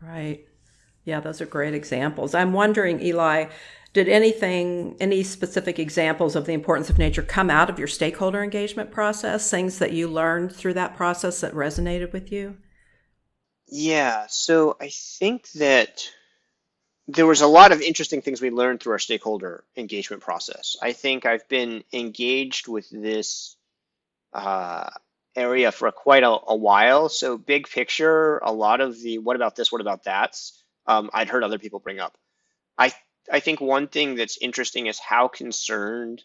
Right. 0.00 0.40
Yeah, 1.04 1.20
those 1.20 1.40
are 1.40 1.46
great 1.46 1.74
examples. 1.74 2.34
I'm 2.34 2.54
wondering, 2.54 3.00
Eli, 3.02 3.46
did 3.92 4.08
anything, 4.08 4.96
any 5.00 5.22
specific 5.22 5.78
examples 5.78 6.34
of 6.34 6.46
the 6.46 6.54
importance 6.54 6.88
of 6.88 6.98
nature 6.98 7.22
come 7.22 7.50
out 7.50 7.68
of 7.68 7.78
your 7.78 7.86
stakeholder 7.86 8.42
engagement 8.42 8.90
process? 8.90 9.50
Things 9.50 9.78
that 9.78 9.92
you 9.92 10.08
learned 10.08 10.50
through 10.50 10.74
that 10.74 10.96
process 10.96 11.42
that 11.42 11.52
resonated 11.52 12.12
with 12.12 12.32
you? 12.32 12.56
Yeah, 13.68 14.26
so 14.30 14.78
I 14.80 14.88
think 14.88 15.50
that 15.52 16.10
there 17.08 17.26
was 17.26 17.40
a 17.40 17.46
lot 17.46 17.72
of 17.72 17.80
interesting 17.80 18.20
things 18.20 18.40
we 18.40 18.50
learned 18.50 18.80
through 18.80 18.92
our 18.92 18.98
stakeholder 18.98 19.64
engagement 19.76 20.22
process. 20.22 20.76
I 20.82 20.92
think 20.92 21.24
I've 21.24 21.48
been 21.48 21.84
engaged 21.92 22.66
with 22.66 22.90
this 22.90 23.56
uh, 24.32 24.90
area 25.36 25.70
for 25.70 25.90
quite 25.92 26.24
a, 26.24 26.36
a, 26.48 26.56
while. 26.56 27.08
So 27.08 27.38
big 27.38 27.68
picture, 27.68 28.38
a 28.38 28.52
lot 28.52 28.80
of 28.80 29.00
the 29.00 29.18
what 29.18 29.36
about 29.36 29.54
this, 29.54 29.70
what 29.70 29.80
about 29.80 30.04
that, 30.04 30.40
um, 30.86 31.10
I'd 31.12 31.28
heard 31.28 31.44
other 31.44 31.58
people 31.58 31.78
bring 31.78 32.00
up. 32.00 32.16
I 32.76 32.92
I 33.32 33.40
think 33.40 33.60
one 33.60 33.88
thing 33.88 34.14
that's 34.16 34.38
interesting 34.38 34.86
is 34.86 34.98
how 34.98 35.28
concerned 35.28 36.22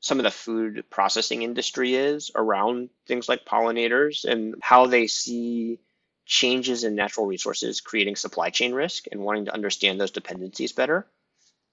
some 0.00 0.18
of 0.18 0.24
the 0.24 0.30
food 0.30 0.84
processing 0.90 1.42
industry 1.42 1.94
is 1.94 2.30
around 2.34 2.90
things 3.06 3.28
like 3.28 3.46
pollinators 3.46 4.24
and 4.24 4.56
how 4.60 4.86
they 4.86 5.06
see 5.06 5.78
changes 6.26 6.84
in 6.84 6.94
natural 6.94 7.26
resources 7.26 7.80
creating 7.80 8.16
supply 8.16 8.50
chain 8.50 8.72
risk 8.72 9.04
and 9.10 9.20
wanting 9.20 9.46
to 9.46 9.54
understand 9.54 10.00
those 10.00 10.10
dependencies 10.10 10.72
better. 10.72 11.06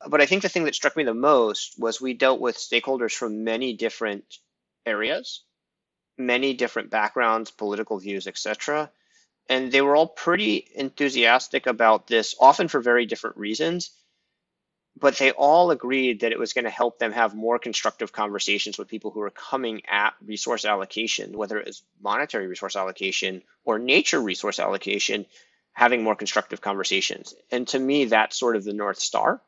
But 0.08 0.22
I 0.22 0.26
think 0.26 0.42
the 0.42 0.50
thing 0.50 0.66
that 0.66 0.76
struck 0.76 0.98
me 0.98 1.04
the 1.04 1.14
most 1.14 1.80
was 1.80 2.02
we 2.02 2.14
dealt 2.14 2.42
with 2.42 2.58
stakeholders 2.58 3.14
from 3.14 3.44
many 3.44 3.74
different 3.74 4.26
areas, 4.86 5.44
many 6.18 6.54
different 6.54 6.90
backgrounds, 6.90 7.52
political 7.52 8.00
views, 8.00 8.28
etc. 8.28 8.92
And 9.48 9.72
they 9.72 9.82
were 9.82 9.96
all 9.96 10.08
pretty 10.08 10.68
enthusiastic 10.76 11.68
about 11.68 12.08
this, 12.08 12.36
often 12.40 12.68
for 12.68 12.82
very 12.82 13.06
different 13.06 13.38
reasons 13.38 13.92
but 15.02 15.18
they 15.18 15.32
all 15.32 15.72
agreed 15.72 16.20
that 16.20 16.32
it 16.32 16.38
was 16.38 16.54
going 16.54 16.66
to 16.66 16.70
help 16.70 17.00
them 17.00 17.12
have 17.12 17.34
more 17.34 17.58
constructive 17.58 18.14
conversations 18.14 18.78
with 18.78 18.88
people 18.88 19.10
who 19.10 19.22
are 19.22 19.32
coming 19.32 19.82
at 19.90 20.14
resource 20.24 20.64
allocation, 20.64 21.36
whether 21.36 21.60
it 21.60 21.68
is 21.68 21.82
monetary 22.00 22.46
resource 22.46 22.76
allocation 22.76 23.42
or 23.66 23.80
nature 23.80 24.22
resource 24.22 24.60
allocation, 24.60 25.26
having 25.74 26.04
more 26.04 26.16
constructive 26.16 26.62
conversations. 26.62 27.34
And 27.52 27.68
to 27.70 27.80
me, 27.80 28.06
that's 28.06 28.38
sort 28.38 28.56
of 28.56 28.64
the 28.64 28.74
North 28.74 29.00
Star. 29.00 29.42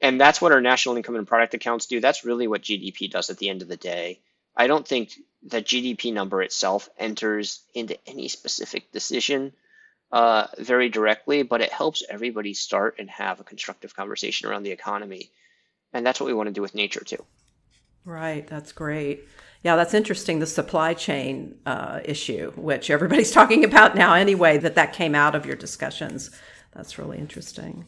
And 0.00 0.20
that's 0.20 0.40
what 0.40 0.52
our 0.52 0.60
national 0.60 0.96
income 0.96 1.16
and 1.16 1.26
product 1.26 1.52
accounts 1.52 1.86
do. 1.86 2.00
That's 2.00 2.24
really 2.24 2.46
what 2.46 2.62
GDP 2.62 3.10
does 3.10 3.28
at 3.28 3.38
the 3.38 3.48
end 3.48 3.62
of 3.62 3.68
the 3.68 3.76
day. 3.76 4.20
I 4.56 4.68
don't 4.68 4.86
think 4.86 5.10
the 5.42 5.62
GDP 5.62 6.14
number 6.14 6.42
itself 6.42 6.88
enters 6.96 7.60
into 7.74 7.98
any 8.06 8.28
specific 8.28 8.92
decision 8.92 9.52
uh, 10.12 10.46
very 10.58 10.88
directly, 10.88 11.42
but 11.42 11.60
it 11.60 11.72
helps 11.72 12.02
everybody 12.08 12.54
start 12.54 12.96
and 12.98 13.08
have 13.10 13.40
a 13.40 13.44
constructive 13.44 13.94
conversation 13.94 14.48
around 14.48 14.64
the 14.64 14.72
economy. 14.72 15.30
And 15.92 16.04
that's 16.04 16.20
what 16.20 16.26
we 16.26 16.34
want 16.34 16.48
to 16.48 16.52
do 16.52 16.62
with 16.62 16.74
nature 16.74 17.04
too. 17.04 17.24
Right, 18.04 18.46
that's 18.46 18.72
great. 18.72 19.26
Yeah, 19.62 19.76
that's 19.76 19.94
interesting. 19.94 20.38
The 20.38 20.46
supply 20.46 20.94
chain 20.94 21.58
uh, 21.66 22.00
issue, 22.04 22.52
which 22.56 22.90
everybody's 22.90 23.30
talking 23.40 23.64
about 23.64 23.94
now 23.94 24.14
anyway, 24.14 24.58
that 24.58 24.74
that 24.74 24.92
came 24.92 25.14
out 25.14 25.34
of 25.34 25.46
your 25.46 25.56
discussions. 25.56 26.30
That's 26.74 26.98
really 26.98 27.18
interesting. 27.18 27.84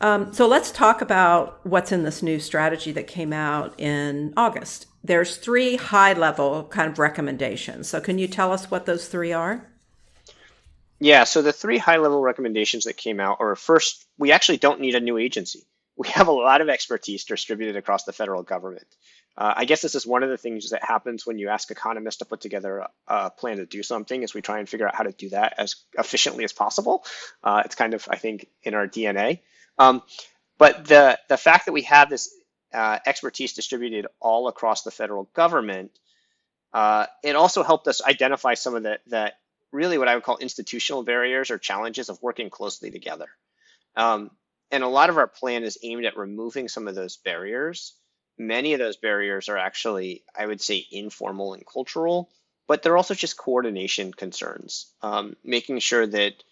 Um, 0.00 0.32
so 0.32 0.48
let's 0.48 0.72
talk 0.72 1.00
about 1.00 1.64
what's 1.64 1.92
in 1.92 2.02
this 2.02 2.22
new 2.22 2.40
strategy 2.40 2.90
that 2.92 3.06
came 3.06 3.32
out 3.32 3.78
in 3.78 4.32
August. 4.36 4.86
There's 5.04 5.36
three 5.36 5.76
high 5.76 6.14
level 6.14 6.64
kind 6.64 6.90
of 6.90 6.98
recommendations. 6.98 7.88
So 7.88 8.00
can 8.00 8.18
you 8.18 8.26
tell 8.26 8.52
us 8.52 8.70
what 8.70 8.86
those 8.86 9.06
three 9.06 9.32
are? 9.32 9.71
Yeah, 11.02 11.24
so 11.24 11.42
the 11.42 11.52
three 11.52 11.78
high 11.78 11.96
level 11.96 12.22
recommendations 12.22 12.84
that 12.84 12.96
came 12.96 13.18
out 13.18 13.38
are 13.40 13.56
first, 13.56 14.06
we 14.18 14.30
actually 14.30 14.58
don't 14.58 14.78
need 14.78 14.94
a 14.94 15.00
new 15.00 15.18
agency. 15.18 15.66
We 15.96 16.06
have 16.10 16.28
a 16.28 16.32
lot 16.32 16.60
of 16.60 16.68
expertise 16.68 17.24
distributed 17.24 17.74
across 17.74 18.04
the 18.04 18.12
federal 18.12 18.44
government. 18.44 18.86
Uh, 19.36 19.52
I 19.56 19.64
guess 19.64 19.82
this 19.82 19.96
is 19.96 20.06
one 20.06 20.22
of 20.22 20.30
the 20.30 20.36
things 20.36 20.70
that 20.70 20.84
happens 20.84 21.26
when 21.26 21.40
you 21.40 21.48
ask 21.48 21.72
economists 21.72 22.18
to 22.18 22.24
put 22.24 22.40
together 22.40 22.78
a, 22.78 22.90
a, 23.08 23.30
plan 23.30 23.56
to 23.56 23.66
do 23.66 23.82
something 23.82 24.22
is 24.22 24.32
we 24.32 24.42
try 24.42 24.60
and 24.60 24.68
figure 24.68 24.86
out 24.86 24.94
how 24.94 25.02
to 25.02 25.10
do 25.10 25.30
that 25.30 25.54
as 25.58 25.74
efficiently 25.98 26.44
as 26.44 26.52
possible. 26.52 27.04
Uh, 27.42 27.62
it's 27.64 27.74
kind 27.74 27.94
of, 27.94 28.06
I 28.08 28.16
think, 28.16 28.46
in 28.62 28.74
our 28.74 28.86
DNA. 28.86 29.40
Um, 29.80 30.02
but 30.56 30.84
the, 30.84 31.18
the 31.28 31.36
fact 31.36 31.66
that 31.66 31.72
we 31.72 31.82
have 31.82 32.10
this 32.10 32.32
uh, 32.72 33.00
expertise 33.04 33.54
distributed 33.54 34.06
all 34.20 34.46
across 34.46 34.84
the 34.84 34.92
federal 34.92 35.24
government, 35.34 35.90
uh, 36.72 37.06
it 37.24 37.34
also 37.34 37.64
helped 37.64 37.88
us 37.88 38.00
identify 38.02 38.54
some 38.54 38.76
of 38.76 38.84
the, 38.84 39.00
the 39.08 39.32
really 39.72 39.98
what 39.98 40.08
I 40.08 40.14
would 40.14 40.24
call 40.24 40.36
institutional 40.38 41.02
barriers 41.02 41.50
or 41.50 41.58
challenges 41.58 42.08
of 42.08 42.22
working 42.22 42.50
closely 42.50 42.90
together. 42.90 43.26
Um, 43.96 44.30
and 44.70 44.84
a 44.84 44.88
lot 44.88 45.10
of 45.10 45.18
our 45.18 45.26
plan 45.26 45.64
is 45.64 45.78
aimed 45.82 46.04
at 46.04 46.16
removing 46.16 46.68
some 46.68 46.88
of 46.88 46.94
those 46.94 47.16
barriers. 47.16 47.94
Many 48.38 48.72
of 48.72 48.78
those 48.78 48.96
barriers 48.96 49.48
are 49.48 49.58
actually, 49.58 50.24
I 50.36 50.46
would 50.46 50.60
say, 50.60 50.86
informal 50.90 51.54
and 51.54 51.66
cultural, 51.66 52.30
but 52.66 52.82
they're 52.82 52.96
also 52.96 53.14
just 53.14 53.36
coordination 53.36 54.14
concerns, 54.14 54.86
um, 55.02 55.36
making 55.44 55.78
sure 55.80 56.06
that 56.06 56.42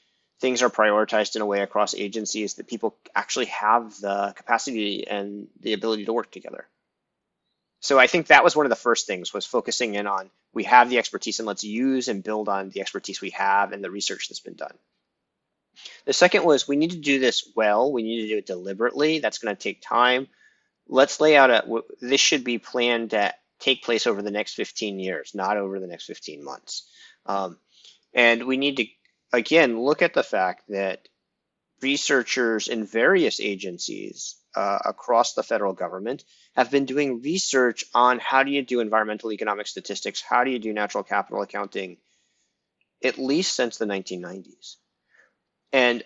things 0.40 0.62
are 0.62 0.70
prioritized 0.70 1.36
in 1.36 1.42
a 1.42 1.46
way 1.46 1.60
across 1.60 1.94
agencies 1.94 2.54
that 2.54 2.68
people 2.68 2.96
actually 3.14 3.46
have 3.46 3.98
the 4.00 4.32
capacity 4.36 5.06
and 5.06 5.48
the 5.60 5.72
ability 5.74 6.06
to 6.06 6.12
work 6.12 6.30
together. 6.30 6.66
So 7.80 7.98
I 7.98 8.06
think 8.06 8.26
that 8.26 8.44
was 8.44 8.54
one 8.54 8.66
of 8.66 8.70
the 8.70 8.76
first 8.76 9.06
things 9.06 9.32
was 9.32 9.46
focusing 9.46 9.94
in 9.94 10.06
on 10.06 10.30
we 10.52 10.64
have 10.64 10.90
the 10.90 10.98
expertise 10.98 11.38
and 11.38 11.46
let's 11.46 11.64
use 11.64 12.08
and 12.08 12.22
build 12.22 12.48
on 12.48 12.70
the 12.70 12.80
expertise 12.80 13.20
we 13.20 13.30
have 13.30 13.72
and 13.72 13.82
the 13.82 13.90
research 13.90 14.28
that's 14.28 14.40
been 14.40 14.54
done. 14.54 14.76
The 16.04 16.12
second 16.12 16.44
was 16.44 16.68
we 16.68 16.76
need 16.76 16.90
to 16.90 16.98
do 16.98 17.18
this 17.18 17.48
well. 17.54 17.90
We 17.90 18.02
need 18.02 18.22
to 18.22 18.28
do 18.28 18.38
it 18.38 18.46
deliberately. 18.46 19.20
That's 19.20 19.38
going 19.38 19.54
to 19.54 19.62
take 19.62 19.80
time. 19.80 20.28
Let's 20.88 21.20
lay 21.20 21.36
out 21.36 21.50
a, 21.50 21.82
this 22.00 22.20
should 22.20 22.44
be 22.44 22.58
planned 22.58 23.10
to 23.10 23.32
take 23.60 23.84
place 23.84 24.06
over 24.06 24.20
the 24.20 24.30
next 24.30 24.54
15 24.54 24.98
years, 24.98 25.34
not 25.34 25.56
over 25.56 25.78
the 25.78 25.86
next 25.86 26.06
15 26.06 26.44
months. 26.44 26.88
Um, 27.26 27.58
and 28.12 28.46
we 28.46 28.56
need 28.56 28.78
to, 28.78 28.86
again, 29.32 29.80
look 29.80 30.02
at 30.02 30.14
the 30.14 30.22
fact 30.22 30.64
that 30.68 31.08
researchers 31.80 32.68
in 32.68 32.84
various 32.84 33.40
agencies 33.40 34.36
uh, 34.54 34.78
across 34.84 35.34
the 35.34 35.42
federal 35.42 35.72
government 35.72 36.24
have 36.56 36.70
been 36.70 36.84
doing 36.84 37.22
research 37.22 37.84
on 37.94 38.18
how 38.18 38.42
do 38.42 38.50
you 38.50 38.62
do 38.62 38.80
environmental 38.80 39.32
economic 39.32 39.66
statistics, 39.66 40.20
how 40.20 40.44
do 40.44 40.50
you 40.50 40.58
do 40.58 40.72
natural 40.72 41.04
capital 41.04 41.42
accounting, 41.42 41.98
at 43.02 43.18
least 43.18 43.54
since 43.54 43.78
the 43.78 43.86
1990s. 43.86 44.76
And 45.72 46.02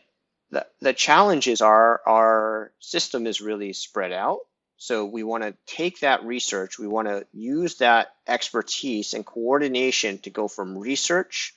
the, 0.50 0.66
the 0.80 0.92
challenge 0.92 1.48
is 1.48 1.60
our, 1.60 2.00
our 2.06 2.72
system 2.78 3.26
is 3.26 3.40
really 3.40 3.72
spread 3.72 4.12
out. 4.12 4.40
So 4.76 5.06
we 5.06 5.22
want 5.22 5.44
to 5.44 5.54
take 5.66 6.00
that 6.00 6.24
research, 6.24 6.78
we 6.78 6.86
want 6.86 7.08
to 7.08 7.26
use 7.32 7.76
that 7.76 8.08
expertise 8.26 9.14
and 9.14 9.24
coordination 9.24 10.18
to 10.18 10.30
go 10.30 10.48
from 10.48 10.76
research 10.76 11.54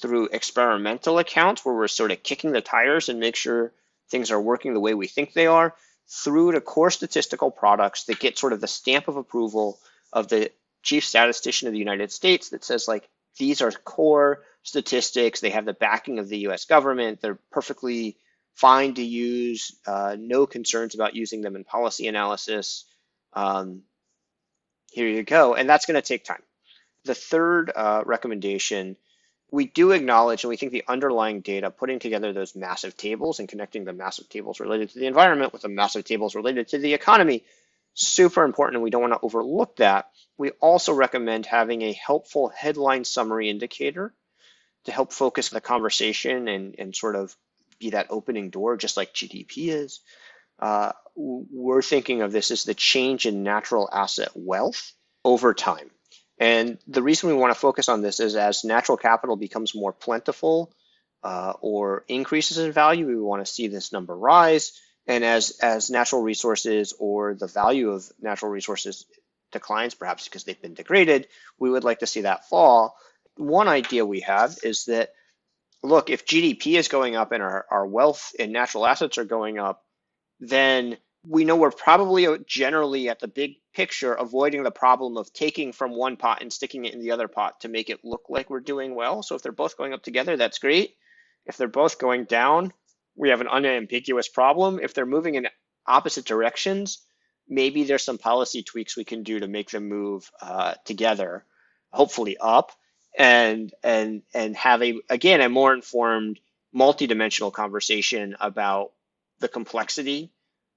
through 0.00 0.28
experimental 0.32 1.18
accounts 1.18 1.64
where 1.64 1.74
we're 1.74 1.88
sort 1.88 2.10
of 2.10 2.22
kicking 2.22 2.50
the 2.50 2.60
tires 2.60 3.08
and 3.08 3.20
make 3.20 3.36
sure 3.36 3.72
things 4.10 4.30
are 4.30 4.40
working 4.40 4.74
the 4.74 4.80
way 4.80 4.94
we 4.94 5.06
think 5.06 5.32
they 5.32 5.46
are 5.46 5.74
through 6.08 6.52
to 6.52 6.60
core 6.60 6.90
statistical 6.90 7.50
products 7.50 8.04
that 8.04 8.20
get 8.20 8.38
sort 8.38 8.52
of 8.52 8.60
the 8.60 8.66
stamp 8.66 9.08
of 9.08 9.16
approval 9.16 9.78
of 10.12 10.28
the 10.28 10.50
chief 10.82 11.04
statistician 11.04 11.66
of 11.66 11.72
the 11.72 11.78
United 11.78 12.12
States 12.12 12.50
that 12.50 12.64
says 12.64 12.86
like 12.86 13.08
these 13.38 13.62
are 13.62 13.70
core 13.70 14.42
statistics. 14.62 15.40
They 15.40 15.50
have 15.50 15.64
the 15.64 15.72
backing 15.72 16.18
of 16.18 16.28
the 16.28 16.38
U.S. 16.38 16.66
government. 16.66 17.20
They're 17.20 17.38
perfectly 17.50 18.16
fine 18.54 18.94
to 18.94 19.02
use. 19.02 19.72
Uh, 19.86 20.16
no 20.18 20.46
concerns 20.46 20.94
about 20.94 21.16
using 21.16 21.40
them 21.40 21.56
in 21.56 21.64
policy 21.64 22.06
analysis. 22.06 22.84
Um, 23.32 23.82
here 24.92 25.08
you 25.08 25.24
go, 25.24 25.54
and 25.54 25.68
that's 25.68 25.86
going 25.86 26.00
to 26.00 26.06
take 26.06 26.24
time. 26.24 26.42
The 27.04 27.14
third 27.14 27.72
uh, 27.74 28.02
recommendation 28.06 28.96
we 29.54 29.66
do 29.66 29.92
acknowledge 29.92 30.42
and 30.42 30.48
we 30.48 30.56
think 30.56 30.72
the 30.72 30.82
underlying 30.88 31.40
data, 31.40 31.70
putting 31.70 32.00
together 32.00 32.32
those 32.32 32.56
massive 32.56 32.96
tables 32.96 33.38
and 33.38 33.48
connecting 33.48 33.84
the 33.84 33.92
massive 33.92 34.28
tables 34.28 34.58
related 34.58 34.90
to 34.90 34.98
the 34.98 35.06
environment 35.06 35.52
with 35.52 35.62
the 35.62 35.68
massive 35.68 36.04
tables 36.04 36.34
related 36.34 36.66
to 36.66 36.78
the 36.78 36.92
economy, 36.92 37.44
super 37.94 38.42
important 38.42 38.74
and 38.74 38.82
we 38.82 38.90
don't 38.90 39.02
want 39.02 39.12
to 39.12 39.20
overlook 39.22 39.76
that. 39.76 40.10
We 40.36 40.50
also 40.60 40.92
recommend 40.92 41.46
having 41.46 41.82
a 41.82 41.92
helpful 41.92 42.48
headline 42.48 43.04
summary 43.04 43.48
indicator 43.48 44.12
to 44.86 44.92
help 44.92 45.12
focus 45.12 45.50
the 45.50 45.60
conversation 45.60 46.48
and, 46.48 46.74
and 46.76 46.96
sort 46.96 47.14
of 47.14 47.36
be 47.78 47.90
that 47.90 48.08
opening 48.10 48.50
door, 48.50 48.76
just 48.76 48.96
like 48.96 49.14
GDP 49.14 49.68
is. 49.68 50.00
Uh, 50.58 50.90
we're 51.14 51.80
thinking 51.80 52.22
of 52.22 52.32
this 52.32 52.50
as 52.50 52.64
the 52.64 52.74
change 52.74 53.24
in 53.24 53.44
natural 53.44 53.88
asset 53.92 54.30
wealth 54.34 54.94
over 55.24 55.54
time. 55.54 55.92
And 56.38 56.78
the 56.86 57.02
reason 57.02 57.28
we 57.28 57.36
want 57.36 57.54
to 57.54 57.58
focus 57.58 57.88
on 57.88 58.02
this 58.02 58.20
is 58.20 58.34
as 58.34 58.64
natural 58.64 58.98
capital 58.98 59.36
becomes 59.36 59.74
more 59.74 59.92
plentiful 59.92 60.72
uh, 61.22 61.54
or 61.60 62.04
increases 62.08 62.58
in 62.58 62.72
value, 62.72 63.06
we 63.06 63.16
want 63.16 63.44
to 63.44 63.52
see 63.52 63.68
this 63.68 63.92
number 63.92 64.16
rise. 64.16 64.78
And 65.06 65.22
as, 65.22 65.58
as 65.60 65.90
natural 65.90 66.22
resources 66.22 66.94
or 66.98 67.34
the 67.34 67.46
value 67.46 67.90
of 67.90 68.10
natural 68.20 68.50
resources 68.50 69.04
declines, 69.52 69.94
perhaps 69.94 70.24
because 70.24 70.44
they've 70.44 70.60
been 70.60 70.74
degraded, 70.74 71.28
we 71.58 71.70
would 71.70 71.84
like 71.84 72.00
to 72.00 72.06
see 72.06 72.22
that 72.22 72.48
fall. 72.48 72.96
One 73.36 73.68
idea 73.68 74.04
we 74.04 74.20
have 74.20 74.56
is 74.62 74.86
that 74.86 75.10
look, 75.82 76.10
if 76.10 76.26
GDP 76.26 76.78
is 76.78 76.88
going 76.88 77.14
up 77.14 77.32
and 77.32 77.42
our, 77.42 77.66
our 77.70 77.86
wealth 77.86 78.34
and 78.38 78.52
natural 78.52 78.86
assets 78.86 79.18
are 79.18 79.24
going 79.24 79.58
up, 79.58 79.84
then 80.40 80.96
we 81.26 81.44
know 81.44 81.56
we're 81.56 81.70
probably 81.70 82.26
generally 82.46 83.08
at 83.08 83.20
the 83.20 83.28
big 83.28 83.56
picture 83.74 84.12
avoiding 84.12 84.62
the 84.62 84.70
problem 84.70 85.16
of 85.16 85.32
taking 85.32 85.72
from 85.72 85.96
one 85.96 86.16
pot 86.16 86.42
and 86.42 86.52
sticking 86.52 86.84
it 86.84 86.94
in 86.94 87.00
the 87.00 87.10
other 87.10 87.28
pot 87.28 87.60
to 87.60 87.68
make 87.68 87.90
it 87.90 88.04
look 88.04 88.26
like 88.28 88.48
we're 88.48 88.60
doing 88.60 88.94
well. 88.94 89.22
So 89.22 89.34
if 89.34 89.42
they're 89.42 89.52
both 89.52 89.76
going 89.76 89.92
up 89.92 90.02
together, 90.02 90.36
that's 90.36 90.58
great. 90.58 90.96
If 91.46 91.56
they're 91.56 91.68
both 91.68 91.98
going 91.98 92.24
down, 92.24 92.72
we 93.16 93.30
have 93.30 93.40
an 93.40 93.48
unambiguous 93.48 94.28
problem. 94.28 94.80
If 94.82 94.94
they're 94.94 95.06
moving 95.06 95.34
in 95.34 95.48
opposite 95.86 96.24
directions, 96.24 97.00
maybe 97.48 97.84
there's 97.84 98.04
some 98.04 98.18
policy 98.18 98.62
tweaks 98.62 98.96
we 98.96 99.04
can 99.04 99.22
do 99.22 99.40
to 99.40 99.48
make 99.48 99.70
them 99.70 99.88
move 99.88 100.30
uh, 100.40 100.74
together, 100.84 101.44
hopefully 101.92 102.36
up, 102.40 102.72
and 103.16 103.72
and 103.82 104.22
and 104.32 104.56
have 104.56 104.82
a 104.82 105.00
again 105.08 105.40
a 105.40 105.48
more 105.48 105.72
informed, 105.72 106.40
multidimensional 106.74 107.52
conversation 107.52 108.36
about 108.40 108.92
the 109.40 109.48
complexity 109.48 110.32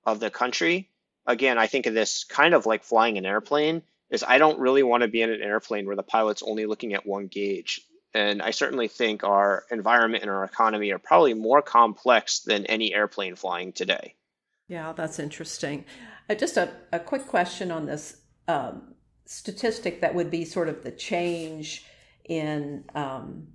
of 0.06 0.20
the 0.20 0.30
country. 0.30 0.90
Again, 1.28 1.58
I 1.58 1.68
think 1.68 1.86
of 1.86 1.94
this 1.94 2.24
kind 2.24 2.54
of 2.54 2.66
like 2.66 2.84
flying 2.84 3.18
an 3.18 3.26
airplane. 3.26 3.84
Is 4.10 4.24
I 4.26 4.38
don't 4.38 4.60
really 4.60 4.84
want 4.84 5.04
to 5.04 5.10
be 5.10 5.22
in 5.22 5.30
an 5.30 5.42
airplane 5.42 5.86
where 5.86 5.96
the 5.98 6.04
pilot's 6.04 6.42
only 6.42 6.66
looking 6.66 6.94
at 6.94 7.06
one 7.06 7.28
gauge. 7.28 7.82
And 8.14 8.42
I 8.42 8.52
certainly 8.52 8.88
think 8.88 9.24
our 9.24 9.66
environment 9.70 10.24
and 10.24 10.32
our 10.32 10.46
economy 10.46 10.92
are 10.92 10.98
probably 10.98 11.34
more 11.34 11.62
complex 11.62 12.40
than 12.40 12.66
any 12.68 12.94
airplane 12.94 13.36
flying 13.36 13.74
today. 13.74 14.16
Yeah, 14.70 14.94
that's 14.94 15.20
interesting. 15.20 15.86
Uh, 16.30 16.36
just 16.36 16.58
a, 16.58 16.72
a 16.92 17.00
quick 17.00 17.28
question 17.28 17.70
on 17.70 17.86
this 17.86 18.18
um, 18.48 18.96
statistic 19.26 20.02
that 20.02 20.16
would 20.16 20.32
be 20.32 20.46
sort 20.46 20.70
of 20.70 20.84
the 20.84 20.92
change 20.92 21.86
in 22.26 22.86
um, 22.96 23.48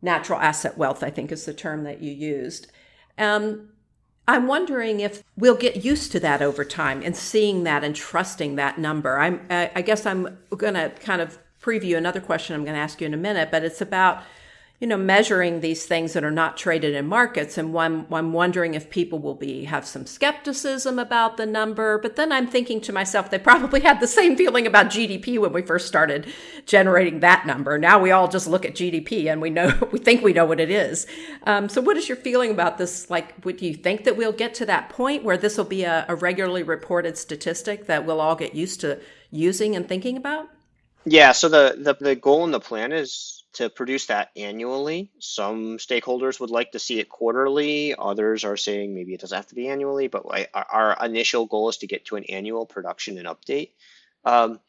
natural 0.00 0.40
asset 0.40 0.78
wealth, 0.78 1.02
I 1.02 1.10
think 1.10 1.32
is 1.32 1.44
the 1.44 1.54
term 1.54 1.84
that 1.84 2.02
you 2.02 2.12
used. 2.12 2.70
Um, 3.18 3.70
I'm 4.26 4.46
wondering 4.46 5.00
if 5.00 5.22
we'll 5.36 5.56
get 5.56 5.84
used 5.84 6.12
to 6.12 6.20
that 6.20 6.40
over 6.40 6.64
time 6.64 7.02
and 7.02 7.14
seeing 7.16 7.64
that 7.64 7.84
and 7.84 7.94
trusting 7.94 8.56
that 8.56 8.78
number. 8.78 9.18
I'm, 9.18 9.46
I 9.50 9.82
guess 9.82 10.06
I'm 10.06 10.38
going 10.56 10.74
to 10.74 10.90
kind 11.00 11.20
of 11.20 11.38
preview 11.60 11.96
another 11.96 12.20
question 12.20 12.54
I'm 12.54 12.64
going 12.64 12.74
to 12.74 12.80
ask 12.80 13.00
you 13.00 13.06
in 13.06 13.14
a 13.14 13.18
minute, 13.18 13.50
but 13.50 13.64
it's 13.64 13.80
about 13.80 14.22
you 14.80 14.88
know, 14.88 14.96
measuring 14.96 15.60
these 15.60 15.86
things 15.86 16.12
that 16.12 16.24
are 16.24 16.32
not 16.32 16.56
traded 16.56 16.94
in 16.94 17.06
markets. 17.06 17.56
And 17.56 17.78
I'm 17.78 18.32
wondering 18.32 18.74
if 18.74 18.90
people 18.90 19.20
will 19.20 19.36
be 19.36 19.64
have 19.64 19.86
some 19.86 20.04
skepticism 20.04 20.98
about 20.98 21.36
the 21.36 21.46
number. 21.46 21.96
But 21.98 22.16
then 22.16 22.32
I'm 22.32 22.48
thinking 22.48 22.80
to 22.82 22.92
myself, 22.92 23.30
they 23.30 23.38
probably 23.38 23.80
had 23.80 24.00
the 24.00 24.08
same 24.08 24.36
feeling 24.36 24.66
about 24.66 24.86
GDP 24.86 25.38
when 25.38 25.52
we 25.52 25.62
first 25.62 25.86
started 25.86 26.26
generating 26.66 27.20
that 27.20 27.46
number. 27.46 27.78
Now 27.78 28.00
we 28.00 28.10
all 28.10 28.26
just 28.26 28.48
look 28.48 28.64
at 28.64 28.74
GDP 28.74 29.30
and 29.30 29.40
we 29.40 29.48
know 29.48 29.72
we 29.92 30.00
think 30.00 30.22
we 30.22 30.32
know 30.32 30.44
what 30.44 30.60
it 30.60 30.70
is. 30.70 31.06
Um, 31.44 31.68
so, 31.68 31.80
what 31.80 31.96
is 31.96 32.08
your 32.08 32.16
feeling 32.16 32.50
about 32.50 32.76
this? 32.76 33.08
Like, 33.08 33.44
would 33.44 33.62
you 33.62 33.74
think 33.74 34.04
that 34.04 34.16
we'll 34.16 34.32
get 34.32 34.54
to 34.54 34.66
that 34.66 34.88
point 34.88 35.22
where 35.22 35.36
this 35.36 35.56
will 35.56 35.64
be 35.64 35.84
a, 35.84 36.04
a 36.08 36.16
regularly 36.16 36.64
reported 36.64 37.16
statistic 37.16 37.86
that 37.86 38.04
we'll 38.04 38.20
all 38.20 38.34
get 38.34 38.54
used 38.54 38.80
to 38.80 39.00
using 39.30 39.76
and 39.76 39.88
thinking 39.88 40.16
about? 40.16 40.50
Yeah. 41.04 41.32
So 41.32 41.48
the 41.48 41.76
the, 41.78 41.94
the 41.94 42.16
goal 42.16 42.44
in 42.44 42.50
the 42.50 42.60
plan 42.60 42.92
is 42.92 43.44
to 43.54 43.70
produce 43.70 44.06
that 44.06 44.30
annually. 44.36 45.10
Some 45.20 45.78
stakeholders 45.78 46.40
would 46.40 46.50
like 46.50 46.72
to 46.72 46.78
see 46.78 46.98
it 46.98 47.08
quarterly. 47.08 47.94
Others 47.94 48.44
are 48.44 48.56
saying 48.56 48.94
maybe 48.94 49.14
it 49.14 49.20
doesn't 49.20 49.36
have 49.36 49.46
to 49.48 49.54
be 49.54 49.68
annually, 49.68 50.08
but 50.08 50.24
our 50.54 50.96
initial 51.04 51.46
goal 51.46 51.68
is 51.68 51.78
to 51.78 51.86
get 51.86 52.06
to 52.06 52.16
an 52.16 52.24
annual 52.24 52.66
production 52.66 53.18
and 53.18 53.28
update. 53.28 53.70
Um, 54.24 54.60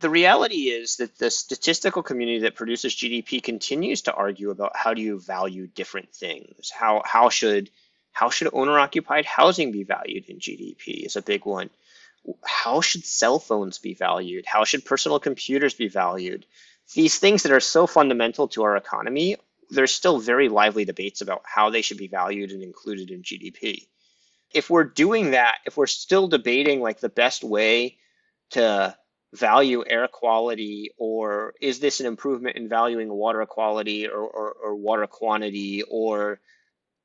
the 0.00 0.10
reality 0.10 0.68
is 0.68 0.96
that 0.96 1.16
the 1.16 1.30
statistical 1.30 2.02
community 2.02 2.40
that 2.40 2.56
produces 2.56 2.94
GDP 2.94 3.40
continues 3.40 4.02
to 4.02 4.12
argue 4.12 4.50
about 4.50 4.74
how 4.74 4.94
do 4.94 5.00
you 5.00 5.20
value 5.20 5.68
different 5.68 6.12
things. 6.12 6.70
How 6.70 7.02
how 7.04 7.28
should 7.28 7.70
how 8.10 8.28
should 8.30 8.50
owner 8.52 8.78
occupied 8.78 9.26
housing 9.26 9.70
be 9.70 9.84
valued 9.84 10.24
in 10.28 10.38
GDP 10.38 11.06
is 11.06 11.14
a 11.16 11.22
big 11.22 11.46
one. 11.46 11.70
How 12.44 12.80
should 12.80 13.04
cell 13.04 13.38
phones 13.38 13.78
be 13.78 13.94
valued? 13.94 14.44
How 14.46 14.64
should 14.64 14.84
personal 14.84 15.18
computers 15.18 15.74
be 15.74 15.88
valued? 15.88 16.46
these 16.94 17.18
things 17.18 17.42
that 17.42 17.52
are 17.52 17.60
so 17.60 17.86
fundamental 17.86 18.48
to 18.48 18.62
our 18.64 18.76
economy, 18.76 19.36
there's 19.70 19.94
still 19.94 20.18
very 20.18 20.48
lively 20.48 20.84
debates 20.84 21.20
about 21.20 21.42
how 21.44 21.70
they 21.70 21.82
should 21.82 21.96
be 21.96 22.08
valued 22.08 22.50
and 22.50 22.62
included 22.62 23.10
in 23.10 23.22
GDP. 23.22 23.86
If 24.52 24.68
we're 24.68 24.84
doing 24.84 25.30
that, 25.30 25.58
if 25.64 25.76
we're 25.76 25.86
still 25.86 26.28
debating 26.28 26.80
like 26.80 27.00
the 27.00 27.08
best 27.08 27.42
way 27.42 27.96
to 28.50 28.94
value 29.32 29.82
air 29.86 30.08
quality, 30.08 30.90
or 30.98 31.54
is 31.60 31.80
this 31.80 32.00
an 32.00 32.06
improvement 32.06 32.56
in 32.56 32.68
valuing 32.68 33.08
water 33.08 33.46
quality 33.46 34.06
or, 34.06 34.20
or, 34.20 34.52
or 34.62 34.74
water 34.74 35.06
quantity 35.06 35.82
or 35.82 36.38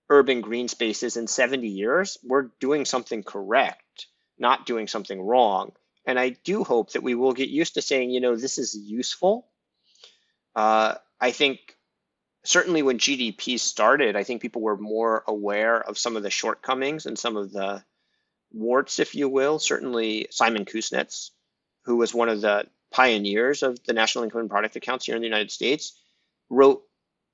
urban 0.09 0.41
green 0.41 0.67
spaces 0.67 1.15
in 1.15 1.27
70 1.27 1.67
years, 1.67 2.17
we're 2.23 2.49
doing 2.59 2.83
something 2.83 3.23
correct, 3.23 3.81
not 4.39 4.65
doing 4.65 4.87
something 4.87 5.21
wrong. 5.21 5.71
And 6.05 6.19
I 6.19 6.29
do 6.29 6.63
hope 6.63 6.91
that 6.91 7.03
we 7.03 7.15
will 7.15 7.33
get 7.33 7.49
used 7.49 7.73
to 7.75 7.81
saying, 7.81 8.11
you 8.11 8.21
know, 8.21 8.35
this 8.35 8.57
is 8.57 8.75
useful 8.75 9.47
uh, 10.57 10.95
I 11.21 11.31
think 11.31 11.77
certainly 12.43 12.81
when 12.81 12.97
GDP 12.97 13.59
started, 13.59 14.15
I 14.15 14.23
think 14.23 14.41
people 14.41 14.63
were 14.63 14.75
more 14.75 15.23
aware 15.27 15.79
of 15.79 15.99
some 15.99 16.17
of 16.17 16.23
the 16.23 16.31
shortcomings 16.31 17.05
and 17.05 17.17
some 17.17 17.37
of 17.37 17.51
the 17.51 17.83
warts, 18.51 18.97
if 18.97 19.13
you 19.13 19.29
will. 19.29 19.59
Certainly 19.59 20.29
Simon 20.31 20.65
Kuznets, 20.65 21.29
who 21.85 21.97
was 21.97 22.11
one 22.11 22.29
of 22.29 22.41
the 22.41 22.65
pioneers 22.91 23.61
of 23.61 23.77
the 23.83 23.93
national 23.93 24.23
income 24.23 24.41
and 24.41 24.49
product 24.49 24.75
accounts 24.75 25.05
here 25.05 25.15
in 25.15 25.21
the 25.21 25.27
United 25.27 25.51
States, 25.51 25.93
wrote 26.49 26.81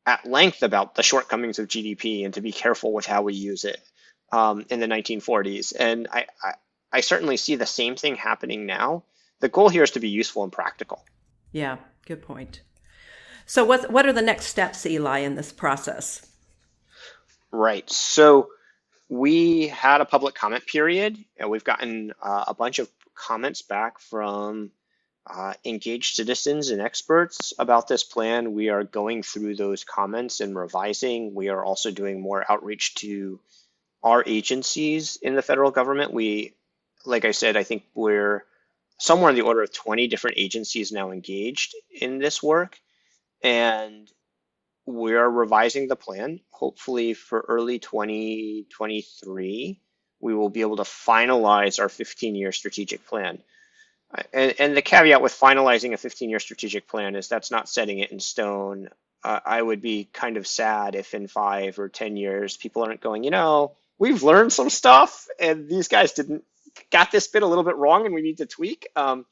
at 0.06 0.26
length 0.26 0.62
about 0.62 0.96
the 0.96 1.04
shortcomings 1.04 1.60
of 1.60 1.70
GDP 1.70 2.26
and 2.26 2.34
to 2.34 2.42
be 2.42 2.52
careful 2.52 2.92
with 2.92 3.06
how 3.06 3.22
we 3.22 3.36
use 3.36 3.64
it 3.64 3.80
um, 4.34 4.66
in 4.70 4.82
the 4.82 4.88
1940s. 4.88 5.72
And 5.80 6.10
I, 6.12 6.26
I, 6.44 6.54
I 6.94 7.02
certainly 7.02 7.38
see 7.38 7.56
the 7.56 7.66
same 7.66 7.96
thing 7.96 8.16
happening 8.16 8.66
now. 8.66 9.04
The 9.40 9.50
goal 9.50 9.68
here 9.68 9.84
is 9.84 9.92
to 9.92 10.00
be 10.00 10.10
useful 10.10 10.44
and 10.44 10.52
practical. 10.52 11.04
Yeah, 11.52 11.78
good 12.06 12.22
point. 12.22 12.62
So, 13.46 13.66
what 13.66 13.92
what 13.92 14.06
are 14.06 14.14
the 14.14 14.22
next 14.22 14.46
steps, 14.46 14.86
Eli, 14.86 15.20
in 15.20 15.36
this 15.36 15.52
process? 15.52 16.26
Right. 17.52 17.90
So, 17.90 18.50
we 19.10 19.68
had 19.68 20.02
a 20.02 20.06
public 20.06 20.36
comment 20.36 20.66
period, 20.66 21.18
and 21.38 21.50
we've 21.50 21.64
gotten 21.64 22.14
uh, 22.22 22.46
a 22.48 22.54
bunch 22.54 22.80
of 22.80 22.90
comments 23.16 23.62
back 23.62 24.00
from 24.00 24.72
uh, 25.28 25.54
engaged 25.64 26.16
citizens 26.16 26.70
and 26.70 26.82
experts 26.82 27.54
about 27.58 27.88
this 27.88 28.04
plan. 28.04 28.54
We 28.54 28.70
are 28.70 28.84
going 28.84 29.24
through 29.24 29.56
those 29.56 29.84
comments 29.84 30.42
and 30.42 30.56
revising. 30.56 31.34
We 31.34 31.50
are 31.50 31.64
also 31.64 31.92
doing 31.92 32.22
more 32.22 32.44
outreach 32.50 32.96
to 32.96 33.40
our 34.04 34.24
agencies 34.26 35.18
in 35.22 35.36
the 35.36 35.42
federal 35.42 35.72
government. 35.72 36.12
We, 36.14 36.56
like 37.06 37.26
I 37.26 37.32
said, 37.32 37.58
I 37.58 37.64
think 37.64 37.84
we're 37.94 38.44
somewhere 39.00 39.30
in 39.30 39.36
the 39.36 39.42
order 39.42 39.62
of 39.62 39.74
20 39.74 40.08
different 40.08 40.38
agencies 40.38 40.92
now 40.92 41.12
engaged 41.12 41.76
in 41.92 42.20
this 42.20 42.42
work 42.42 42.78
and 43.44 44.10
we're 44.86 45.28
revising 45.28 45.88
the 45.88 45.96
plan. 45.96 46.42
Hopefully, 46.52 47.14
for 47.14 47.44
early 47.48 47.80
2023, 47.80 49.80
we 50.20 50.34
will 50.34 50.50
be 50.50 50.60
able 50.62 50.76
to 50.78 50.84
finalize 50.84 51.80
our 51.80 51.90
15 51.90 52.36
year 52.36 52.52
strategic 52.52 53.06
plan. 53.06 53.40
And, 54.32 54.54
and, 54.60 54.78
the 54.78 54.84
caveat 54.84 55.24
with 55.24 55.34
finalizing 55.34 55.94
a 55.94 55.98
15 55.98 56.30
year 56.30 56.40
strategic 56.40 56.88
plan 56.88 57.16
is 57.16 57.28
that's 57.28 57.50
not 57.50 57.68
setting 57.68 57.98
it 58.00 58.12
in 58.12 58.20
stone. 58.20 58.90
Uh, 59.24 59.40
I 59.44 59.60
would 59.62 59.82
be 59.82 60.08
kind 60.12 60.38
of 60.38 60.46
sad 60.46 60.94
if 60.96 61.16
in 61.16 61.28
five 61.28 61.80
or 61.80 61.90
10 61.90 62.16
years 62.16 62.56
people 62.56 62.84
aren't 62.84 63.02
going, 63.02 63.24
you 63.24 63.32
know, 63.32 63.72
we've 63.98 64.22
learned 64.22 64.54
some 64.54 64.70
stuff 64.70 65.26
and 65.40 65.68
these 65.68 65.88
guys 65.88 66.14
didn't 66.14 66.44
got 66.92 67.12
this 67.12 67.28
bit 67.28 67.44
a 67.44 67.48
little 67.48 67.64
bit 67.64 67.76
wrong 67.76 68.06
and 68.06 68.16
we 68.16 68.22
need 68.22 68.38
to 68.38 68.46
tweak. 68.46 68.88
Um, 68.96 69.26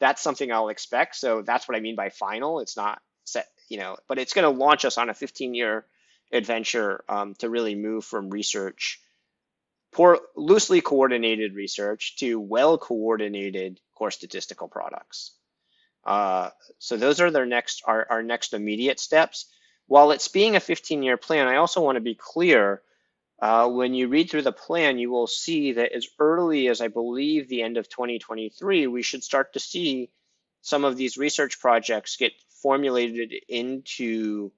that's 0.00 0.22
something 0.22 0.50
I'll 0.50 0.68
expect. 0.68 1.16
So 1.16 1.42
that's 1.42 1.68
what 1.68 1.76
I 1.76 1.80
mean 1.80 1.96
by 1.96 2.10
final. 2.10 2.60
It's 2.60 2.76
not 2.76 3.00
set 3.24 3.46
you 3.68 3.78
know, 3.78 3.96
but 4.08 4.18
it's 4.18 4.32
going 4.32 4.44
to 4.44 4.64
launch 4.64 4.84
us 4.84 4.98
on 4.98 5.10
a 5.10 5.14
15 5.14 5.54
year 5.54 5.86
adventure 6.32 7.04
um, 7.08 7.34
to 7.36 7.50
really 7.50 7.74
move 7.74 8.04
from 8.04 8.30
research, 8.30 9.00
poor, 9.92 10.20
loosely 10.36 10.80
coordinated 10.80 11.54
research 11.54 12.16
to 12.18 12.40
well 12.40 12.78
coordinated 12.78 13.80
core 13.94 14.10
statistical 14.10 14.68
products. 14.68 15.32
Uh, 16.04 16.50
so 16.78 16.96
those 16.96 17.20
are 17.20 17.30
their 17.30 17.46
next 17.46 17.82
our, 17.86 18.06
our 18.10 18.22
next 18.22 18.52
immediate 18.52 19.00
steps. 19.00 19.46
While 19.86 20.12
it's 20.12 20.28
being 20.28 20.56
a 20.56 20.60
15 20.60 21.02
year 21.02 21.16
plan, 21.16 21.46
I 21.46 21.56
also 21.56 21.82
want 21.82 21.96
to 21.96 22.00
be 22.00 22.14
clear. 22.14 22.82
Uh, 23.40 23.68
when 23.68 23.94
you 23.94 24.08
read 24.08 24.30
through 24.30 24.42
the 24.42 24.52
plan, 24.52 24.98
you 24.98 25.10
will 25.10 25.26
see 25.26 25.72
that 25.72 25.92
as 25.92 26.06
early 26.18 26.68
as 26.68 26.80
I 26.80 26.88
believe 26.88 27.48
the 27.48 27.62
end 27.62 27.76
of 27.76 27.88
2023, 27.88 28.86
we 28.86 29.02
should 29.02 29.24
start 29.24 29.52
to 29.54 29.60
see 29.60 30.10
some 30.62 30.84
of 30.84 30.96
these 30.96 31.18
research 31.18 31.60
projects 31.60 32.16
get 32.16 32.32
formulated 32.62 33.34
into 33.48 34.50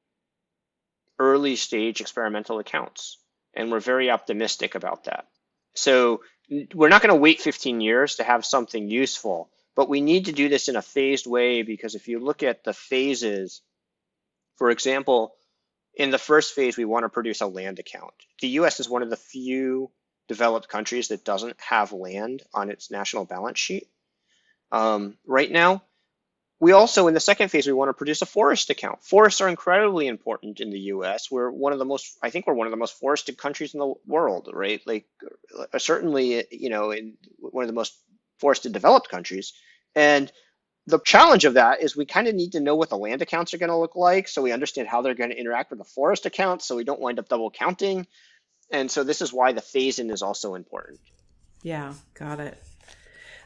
early 1.19 1.57
stage 1.57 2.01
experimental 2.01 2.59
accounts. 2.59 3.19
And 3.55 3.73
we're 3.73 3.81
very 3.81 4.11
optimistic 4.11 4.75
about 4.75 5.05
that. 5.05 5.27
So 5.75 6.21
we're 6.75 6.89
not 6.89 7.03
going 7.03 7.15
to 7.15 7.21
wait 7.21 7.41
15 7.41 7.81
years 7.81 8.17
to 8.17 8.25
have 8.25 8.45
something 8.45 8.89
useful, 8.89 9.51
but 9.75 9.89
we 9.89 10.01
need 10.01 10.27
to 10.27 10.33
do 10.33 10.49
this 10.49 10.69
in 10.69 10.77
a 10.77 10.83
phased 10.83 11.27
way 11.27 11.63
because 11.63 11.95
if 11.95 12.09
you 12.09 12.21
look 12.21 12.43
at 12.43 12.65
the 12.65 12.73
phases, 12.73 13.63
for 14.57 14.71
example, 14.71 15.35
in 15.97 16.11
the 16.11 16.19
first 16.19 16.55
phase, 16.55 16.77
we 16.77 16.85
want 16.85 17.05
to 17.05 17.09
produce 17.09 17.41
a 17.41 17.47
land 17.47 17.79
account. 17.79 18.13
The 18.41 18.49
US 18.61 18.81
is 18.81 18.89
one 18.89 19.03
of 19.03 19.11
the 19.11 19.17
few 19.17 19.91
developed 20.29 20.69
countries 20.69 21.09
that 21.09 21.25
doesn't 21.25 21.57
have 21.61 21.93
land 21.93 22.43
on 22.53 22.71
its 22.71 22.91
national 22.91 23.25
balance 23.25 23.59
sheet 23.59 23.89
um, 24.71 25.17
right 25.27 25.51
now. 25.51 25.83
We 26.59 26.73
also, 26.73 27.07
in 27.07 27.15
the 27.15 27.21
second 27.21 27.51
phase, 27.51 27.67
we 27.67 27.75
want 27.75 27.91
to 27.91 27.95
produce 27.95 28.23
a 28.23 28.27
forest 28.27 28.71
account. 28.71 29.03
Forests 29.05 29.43
are 29.43 29.49
incredibly 29.49 30.07
important 30.07 30.61
in 30.61 30.71
the 30.71 30.79
U.S. 30.79 31.31
We're 31.31 31.51
one 31.51 31.75
of 31.75 31.79
the 31.79 31.85
most, 31.85 32.17
I 32.23 32.31
think, 32.31 32.47
we're 32.47 32.55
one 32.55 32.67
of 32.67 32.71
the 32.71 32.79
most 32.79 32.99
forested 32.99 33.37
countries 33.37 33.75
in 33.75 33.81
the 33.81 33.93
world, 34.07 34.49
right? 34.53 34.81
Like, 34.87 35.05
uh, 35.73 35.79
certainly, 35.79 36.47
you 36.51 36.71
know, 36.71 36.93
in 36.93 37.15
one 37.39 37.65
of 37.65 37.69
the 37.69 37.75
most 37.75 37.95
forested 38.39 38.73
developed 38.73 39.11
countries. 39.11 39.53
And 39.95 40.33
the 40.87 41.01
challenge 41.01 41.45
of 41.45 41.55
that 41.55 41.83
is 41.83 41.97
we 41.97 42.07
kind 42.07 42.29
of 42.29 42.35
need 42.35 42.53
to 42.53 42.61
know 42.61 42.77
what 42.77 42.91
the 42.91 42.97
land 42.97 43.21
accounts 43.21 43.53
are 43.53 43.59
going 43.59 43.71
to 43.71 43.77
look 43.77 43.97
like, 43.97 44.29
so 44.29 44.43
we 44.43 44.53
understand 44.53 44.89
how 44.89 45.03
they're 45.03 45.15
going 45.15 45.31
to 45.31 45.39
interact 45.39 45.71
with 45.71 45.79
the 45.79 45.85
forest 45.85 46.27
accounts, 46.27 46.67
so 46.67 46.77
we 46.77 46.85
don't 46.85 47.01
wind 47.01 47.19
up 47.19 47.29
double 47.29 47.51
counting. 47.51 48.07
And 48.71 48.91
so 48.91 49.03
this 49.05 49.21
is 49.21 49.33
why 49.33 49.53
the 49.53 49.61
phase 49.61 49.99
in 49.99 50.11
is 50.11 50.23
also 50.23 50.55
important. 50.55 51.01
Yeah, 51.63 51.95
got 52.15 52.39
it. 52.39 52.63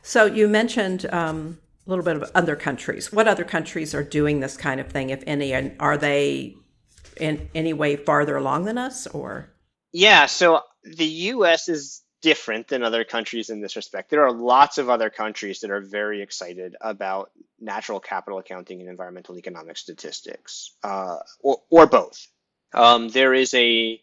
So 0.03 0.26
you 0.26 0.48
mentioned 0.48 1.07
um, 1.11 1.59
a 1.87 1.90
little 1.90 2.05
bit 2.05 2.16
of 2.16 2.31
other 2.35 2.57
countries. 2.57 3.12
What 3.12 3.29
other 3.29 3.44
countries 3.44 3.94
are 3.94 4.05
doing 4.05 4.40
this 4.40 4.57
kind 4.57 4.81
of 4.81 4.88
thing, 4.88 5.11
if 5.11 5.22
any? 5.26 5.53
And 5.53 5.76
are 5.81 5.96
they 5.96 6.57
in 7.18 7.48
any 7.55 7.72
way 7.72 7.96
farther 7.96 8.37
along 8.37 8.64
than 8.64 8.76
us, 8.79 9.07
or? 9.07 9.50
Yeah, 9.92 10.26
so 10.26 10.61
the 10.85 11.07
U.S. 11.07 11.68
is 11.68 12.03
different 12.20 12.68
than 12.68 12.83
other 12.83 13.04
countries 13.04 13.50
in 13.50 13.61
this 13.61 13.76
respect. 13.76 14.11
There 14.11 14.24
are 14.24 14.33
lots 14.33 14.78
of 14.78 14.90
other 14.90 15.11
countries 15.11 15.61
that 15.61 15.70
are 15.70 15.80
very 15.80 16.22
excited 16.22 16.76
about 16.80 17.30
natural 17.61 18.00
capital 18.00 18.38
accounting 18.38 18.80
and 18.80 18.88
environmental 18.88 19.38
economic 19.38 19.76
statistics, 19.76 20.72
uh, 20.83 21.18
or, 21.40 21.62
or 21.70 21.87
both. 21.87 22.26
Um, 22.72 23.09
there 23.09 23.35
is 23.35 23.54
a 23.54 24.00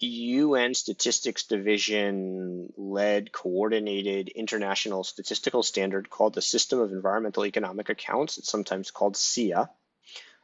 UN 0.00 0.74
Statistics 0.74 1.44
Division 1.44 2.72
led 2.76 3.30
coordinated 3.30 4.28
international 4.28 5.04
statistical 5.04 5.62
standard 5.62 6.10
called 6.10 6.34
the 6.34 6.42
System 6.42 6.80
of 6.80 6.92
Environmental 6.92 7.46
Economic 7.46 7.88
Accounts. 7.88 8.38
It's 8.38 8.50
sometimes 8.50 8.90
called 8.90 9.14
SEEA. 9.14 9.68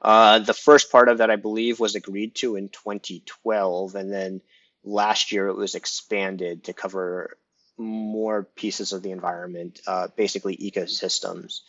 Uh, 0.01 0.38
the 0.38 0.55
first 0.55 0.92
part 0.92 1.09
of 1.09 1.18
that, 1.18 1.31
I 1.31 1.37
believe, 1.37 1.81
was 1.81 1.97
agreed 1.97 2.37
to 2.37 2.55
in 2.55 2.68
2012, 2.68 3.97
and 3.97 4.12
then 4.12 4.40
last 4.85 5.33
year 5.33 5.49
it 5.49 5.57
was 5.57 5.75
expanded 5.75 6.64
to 6.64 6.73
cover 6.73 7.37
more 7.77 8.43
pieces 8.43 8.93
of 8.93 9.03
the 9.03 9.12
environment, 9.12 9.81
uh, 9.87 10.09
basically 10.17 10.57
ecosystems. 10.57 11.61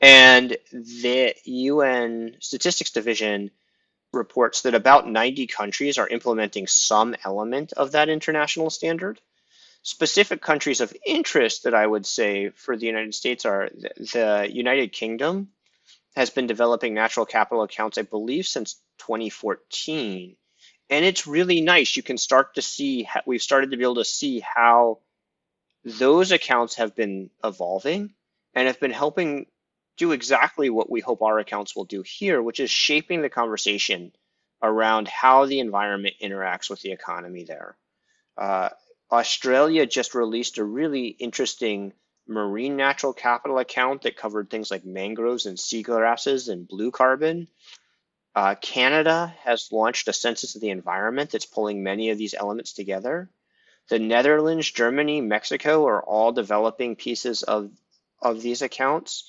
And 0.00 0.56
the 0.72 1.34
UN 1.44 2.36
Statistics 2.40 2.90
Division 2.90 3.50
reports 4.12 4.62
that 4.62 4.74
about 4.74 5.08
90 5.08 5.46
countries 5.46 5.98
are 5.98 6.08
implementing 6.08 6.66
some 6.66 7.14
element 7.24 7.72
of 7.72 7.92
that 7.92 8.08
international 8.08 8.70
standard. 8.70 9.20
Specific 9.82 10.42
countries 10.42 10.80
of 10.80 10.94
interest 11.06 11.64
that 11.64 11.74
I 11.74 11.86
would 11.86 12.06
say 12.06 12.50
for 12.50 12.76
the 12.76 12.86
United 12.86 13.14
States 13.14 13.44
are 13.44 13.70
the 13.72 14.48
United 14.50 14.92
Kingdom 14.92 15.48
has 16.16 16.30
been 16.30 16.46
developing 16.46 16.94
natural 16.94 17.26
capital 17.26 17.62
accounts, 17.62 17.96
I 17.96 18.02
believe, 18.02 18.46
since 18.46 18.74
2014. 18.98 20.36
And 20.90 21.04
it's 21.04 21.26
really 21.26 21.60
nice. 21.60 21.96
You 21.96 22.02
can 22.02 22.18
start 22.18 22.54
to 22.54 22.62
see, 22.62 23.08
we've 23.26 23.42
started 23.42 23.70
to 23.70 23.76
be 23.76 23.82
able 23.82 23.96
to 23.96 24.04
see 24.04 24.40
how 24.40 25.00
those 25.84 26.32
accounts 26.32 26.76
have 26.76 26.96
been 26.96 27.30
evolving 27.44 28.14
and 28.54 28.66
have 28.66 28.80
been 28.80 28.90
helping 28.90 29.46
do 29.96 30.12
exactly 30.12 30.70
what 30.70 30.90
we 30.90 31.00
hope 31.00 31.22
our 31.22 31.38
accounts 31.38 31.76
will 31.76 31.84
do 31.84 32.02
here, 32.02 32.40
which 32.40 32.60
is 32.60 32.70
shaping 32.70 33.20
the 33.20 33.28
conversation 33.28 34.12
around 34.62 35.08
how 35.08 35.46
the 35.46 35.60
environment 35.60 36.14
interacts 36.22 36.70
with 36.70 36.80
the 36.80 36.92
economy 36.92 37.44
there. 37.44 37.76
Uh, 38.36 38.70
Australia 39.10 39.86
just 39.86 40.14
released 40.14 40.58
a 40.58 40.64
really 40.64 41.06
interesting 41.08 41.92
marine 42.26 42.76
natural 42.76 43.12
capital 43.12 43.58
account 43.58 44.02
that 44.02 44.16
covered 44.16 44.50
things 44.50 44.70
like 44.70 44.84
mangroves 44.84 45.46
and 45.46 45.56
seagrasses 45.56 46.48
and 46.48 46.68
blue 46.68 46.90
carbon. 46.90 47.48
Uh, 48.38 48.54
Canada 48.54 49.34
has 49.42 49.72
launched 49.72 50.06
a 50.06 50.12
census 50.12 50.54
of 50.54 50.60
the 50.60 50.70
environment 50.70 51.28
that's 51.28 51.44
pulling 51.44 51.82
many 51.82 52.10
of 52.10 52.18
these 52.18 52.34
elements 52.34 52.72
together. 52.72 53.28
The 53.88 53.98
Netherlands, 53.98 54.70
Germany, 54.70 55.20
Mexico 55.20 55.84
are 55.88 56.00
all 56.00 56.30
developing 56.30 56.94
pieces 56.94 57.42
of, 57.42 57.72
of 58.22 58.40
these 58.40 58.62
accounts. 58.62 59.28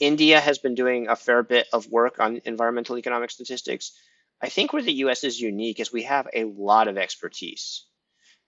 India 0.00 0.40
has 0.40 0.56
been 0.56 0.74
doing 0.74 1.08
a 1.08 1.14
fair 1.14 1.42
bit 1.42 1.66
of 1.74 1.88
work 1.88 2.20
on 2.20 2.40
environmental 2.46 2.96
economic 2.96 3.30
statistics. 3.30 3.92
I 4.40 4.48
think 4.48 4.72
where 4.72 4.80
the 4.80 5.00
US 5.04 5.24
is 5.24 5.38
unique 5.38 5.78
is 5.78 5.92
we 5.92 6.04
have 6.04 6.26
a 6.32 6.44
lot 6.44 6.88
of 6.88 6.96
expertise. 6.96 7.84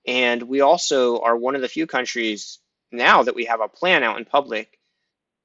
And 0.06 0.44
we 0.44 0.62
also 0.62 1.20
are 1.20 1.36
one 1.36 1.56
of 1.56 1.60
the 1.60 1.68
few 1.68 1.86
countries 1.86 2.58
now 2.90 3.24
that 3.24 3.34
we 3.34 3.44
have 3.44 3.60
a 3.60 3.68
plan 3.68 4.02
out 4.02 4.16
in 4.16 4.24
public 4.24 4.78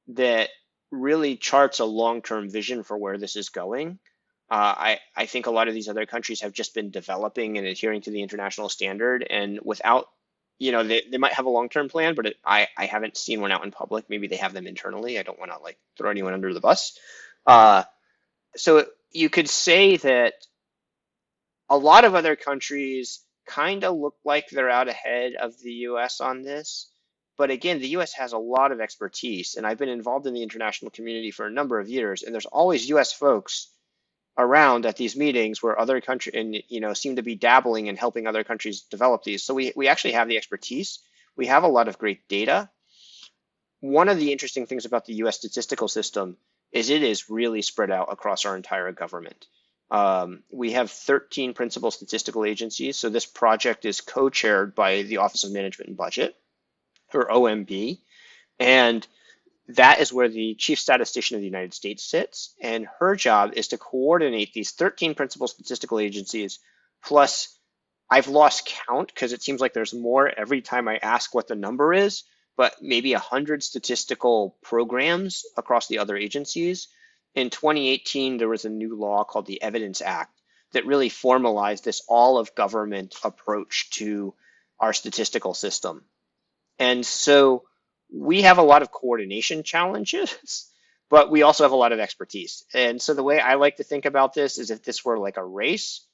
that 0.07 0.47
really 0.91 1.35
charts 1.35 1.79
a 1.79 1.85
long 1.85 2.21
term 2.21 2.49
vision 2.49 2.83
for 2.83 2.97
where 2.97 3.17
this 3.17 3.35
is 3.35 3.49
going. 3.49 3.99
Uh, 4.49 4.75
I, 4.77 4.99
I 5.15 5.25
think 5.25 5.47
a 5.47 5.51
lot 5.51 5.67
of 5.67 5.73
these 5.73 5.89
other 5.89 6.05
countries 6.05 6.41
have 6.41 6.53
just 6.53 6.75
been 6.75 6.91
developing 6.91 7.57
and 7.57 7.65
adhering 7.65 8.01
to 8.01 8.11
the 8.11 8.21
international 8.21 8.69
standard. 8.69 9.25
And 9.27 9.59
without 9.63 10.07
you 10.57 10.71
know, 10.71 10.83
they, 10.83 11.03
they 11.09 11.17
might 11.17 11.33
have 11.33 11.45
a 11.45 11.49
long 11.49 11.69
term 11.69 11.89
plan, 11.89 12.15
but 12.15 12.27
it, 12.27 12.37
I, 12.43 12.67
I 12.77 12.85
haven't 12.85 13.17
seen 13.17 13.41
one 13.41 13.51
out 13.51 13.65
in 13.65 13.71
public. 13.71 14.09
Maybe 14.09 14.27
they 14.27 14.37
have 14.37 14.53
them 14.53 14.67
internally. 14.67 15.19
I 15.19 15.23
don't 15.23 15.39
want 15.39 15.51
to 15.51 15.57
like 15.57 15.77
throw 15.97 16.09
anyone 16.09 16.33
under 16.33 16.53
the 16.53 16.61
bus. 16.61 16.97
Uh, 17.45 17.83
so 18.55 18.85
you 19.11 19.29
could 19.29 19.49
say 19.49 19.97
that 19.97 20.33
a 21.69 21.77
lot 21.77 22.05
of 22.05 22.15
other 22.15 22.35
countries 22.35 23.21
kind 23.45 23.83
of 23.83 23.97
look 23.97 24.15
like 24.23 24.49
they're 24.49 24.69
out 24.69 24.87
ahead 24.87 25.33
of 25.35 25.57
the 25.59 25.71
US 25.71 26.21
on 26.21 26.41
this. 26.41 26.89
But 27.37 27.51
again, 27.51 27.79
the 27.79 27.89
US 27.89 28.13
has 28.13 28.31
a 28.31 28.37
lot 28.37 28.71
of 28.71 28.79
expertise, 28.79 29.55
and 29.55 29.67
I've 29.67 29.77
been 29.77 29.89
involved 29.89 30.25
in 30.25 30.33
the 30.33 30.43
international 30.43 30.89
community 30.91 31.31
for 31.31 31.45
a 31.45 31.51
number 31.51 31.79
of 31.79 31.89
years, 31.89 32.23
and 32.23 32.33
there's 32.33 32.45
always 32.45 32.87
US 32.89 33.11
folks 33.11 33.67
around 34.37 34.85
at 34.85 34.97
these 34.97 35.15
meetings 35.15 35.63
where 35.63 35.79
other 35.79 36.01
countries 36.01 36.35
and 36.35 36.61
you 36.67 36.79
know 36.79 36.93
seem 36.93 37.15
to 37.15 37.23
be 37.23 37.35
dabbling 37.35 37.89
and 37.89 37.97
helping 37.97 38.27
other 38.27 38.43
countries 38.43 38.81
develop 38.81 39.23
these. 39.23 39.43
So 39.43 39.53
we 39.53 39.71
we 39.75 39.87
actually 39.87 40.13
have 40.13 40.27
the 40.27 40.37
expertise. 40.37 40.99
We 41.35 41.47
have 41.47 41.63
a 41.63 41.69
lot 41.69 41.87
of 41.87 41.97
great 41.97 42.27
data. 42.27 42.69
One 43.79 44.09
of 44.09 44.17
the 44.17 44.31
interesting 44.31 44.65
things 44.65 44.85
about 44.85 45.05
the 45.05 45.15
U.S. 45.15 45.37
statistical 45.37 45.87
system 45.87 46.37
is 46.71 46.89
it 46.89 47.03
is 47.03 47.29
really 47.29 47.61
spread 47.61 47.91
out 47.91 48.11
across 48.11 48.45
our 48.45 48.55
entire 48.55 48.91
government. 48.91 49.47
Um, 49.91 50.43
we 50.51 50.71
have 50.71 50.89
13 50.89 51.53
principal 51.53 51.91
statistical 51.91 52.43
agencies. 52.45 52.97
So 52.97 53.09
this 53.09 53.25
project 53.25 53.85
is 53.85 54.01
co-chaired 54.01 54.73
by 54.73 55.03
the 55.03 55.17
Office 55.17 55.43
of 55.43 55.51
Management 55.51 55.89
and 55.89 55.97
Budget, 55.97 56.35
or 57.13 57.29
OMB, 57.29 57.99
and 58.59 59.05
that 59.67 59.99
is 59.99 60.13
where 60.13 60.29
the 60.29 60.55
chief 60.55 60.79
statistician 60.79 61.35
of 61.35 61.41
the 61.41 61.47
United 61.47 61.73
States 61.73 62.03
sits. 62.03 62.53
And 62.61 62.87
her 62.99 63.15
job 63.15 63.53
is 63.55 63.69
to 63.69 63.77
coordinate 63.77 64.53
these 64.53 64.71
13 64.71 65.15
principal 65.15 65.47
statistical 65.47 65.99
agencies, 65.99 66.59
plus 67.03 67.57
I've 68.09 68.27
lost 68.27 68.71
count 68.87 69.07
because 69.07 69.33
it 69.33 69.41
seems 69.41 69.61
like 69.61 69.73
there's 69.73 69.93
more 69.93 70.27
every 70.27 70.61
time 70.61 70.87
I 70.87 70.97
ask 70.97 71.33
what 71.33 71.47
the 71.47 71.55
number 71.55 71.93
is, 71.93 72.23
but 72.55 72.75
maybe 72.81 73.13
100 73.13 73.63
statistical 73.63 74.57
programs 74.61 75.43
across 75.57 75.87
the 75.87 75.99
other 75.99 76.15
agencies. 76.15 76.87
In 77.33 77.49
2018, 77.49 78.37
there 78.37 78.47
was 78.47 78.65
a 78.65 78.69
new 78.69 78.95
law 78.95 79.23
called 79.23 79.47
the 79.47 79.61
Evidence 79.61 80.01
Act 80.01 80.39
that 80.73 80.85
really 80.85 81.09
formalized 81.09 81.83
this 81.83 82.03
all 82.07 82.37
of 82.37 82.53
government 82.53 83.15
approach 83.23 83.89
to 83.91 84.35
our 84.79 84.93
statistical 84.93 85.53
system. 85.53 86.03
And 86.77 87.05
so 87.05 87.63
we 88.15 88.43
have 88.43 88.57
a 88.57 88.63
lot 88.63 88.81
of 88.81 88.91
coordination 88.91 89.63
challenges, 89.63 90.71
but 91.09 91.29
we 91.29 91.41
also 91.41 91.63
have 91.63 91.73
a 91.73 91.77
lot 91.77 91.91
of 91.91 91.99
expertise. 91.99 92.63
And 92.73 93.01
so 93.01 93.13
the 93.13 93.23
way 93.23 93.39
I 93.39 93.55
like 93.55 93.77
to 93.77 93.83
think 93.83 94.05
about 94.05 94.33
this 94.33 94.57
is 94.57 94.71
if 94.71 94.83
this 94.83 95.03
were 95.03 95.19
like 95.19 95.37
a 95.37 95.45
race, 95.45 96.05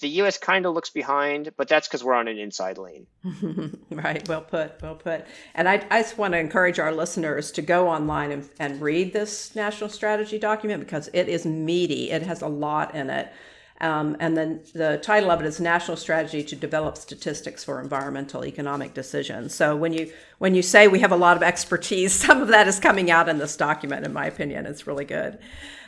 the 0.00 0.08
US 0.08 0.38
kind 0.38 0.64
of 0.64 0.74
looks 0.74 0.90
behind, 0.90 1.52
but 1.56 1.68
that's 1.68 1.86
because 1.86 2.02
we're 2.02 2.14
on 2.14 2.28
an 2.28 2.38
inside 2.38 2.78
lane. 2.78 3.06
right. 3.90 4.26
Well 4.26 4.40
put. 4.40 4.80
Well 4.80 4.94
put. 4.94 5.26
And 5.54 5.68
I, 5.68 5.84
I 5.90 6.02
just 6.02 6.16
want 6.16 6.32
to 6.32 6.38
encourage 6.38 6.78
our 6.78 6.92
listeners 6.92 7.52
to 7.52 7.62
go 7.62 7.88
online 7.88 8.32
and, 8.32 8.48
and 8.58 8.80
read 8.80 9.12
this 9.12 9.54
national 9.54 9.90
strategy 9.90 10.38
document 10.38 10.80
because 10.80 11.08
it 11.12 11.28
is 11.28 11.44
meaty. 11.44 12.10
It 12.10 12.22
has 12.22 12.40
a 12.42 12.48
lot 12.48 12.94
in 12.94 13.10
it. 13.10 13.32
Um, 13.82 14.16
and 14.20 14.36
then 14.36 14.60
the 14.74 14.98
title 15.02 15.32
of 15.32 15.40
it 15.40 15.46
is 15.46 15.60
National 15.60 15.96
Strategy 15.96 16.44
to 16.44 16.54
Develop 16.54 16.96
Statistics 16.96 17.64
for 17.64 17.80
Environmental 17.80 18.44
Economic 18.44 18.94
Decisions. 18.94 19.54
So 19.56 19.74
when 19.74 19.92
you 19.92 20.12
when 20.38 20.54
you 20.54 20.62
say 20.62 20.86
we 20.86 21.00
have 21.00 21.10
a 21.10 21.16
lot 21.16 21.36
of 21.36 21.42
expertise, 21.42 22.12
some 22.26 22.40
of 22.40 22.48
that 22.48 22.68
is 22.68 22.78
coming 22.78 23.10
out 23.10 23.28
in 23.28 23.38
this 23.38 23.56
document. 23.56 24.06
In 24.06 24.12
my 24.12 24.26
opinion, 24.26 24.66
it's 24.66 24.86
really 24.86 25.04
good. 25.04 25.38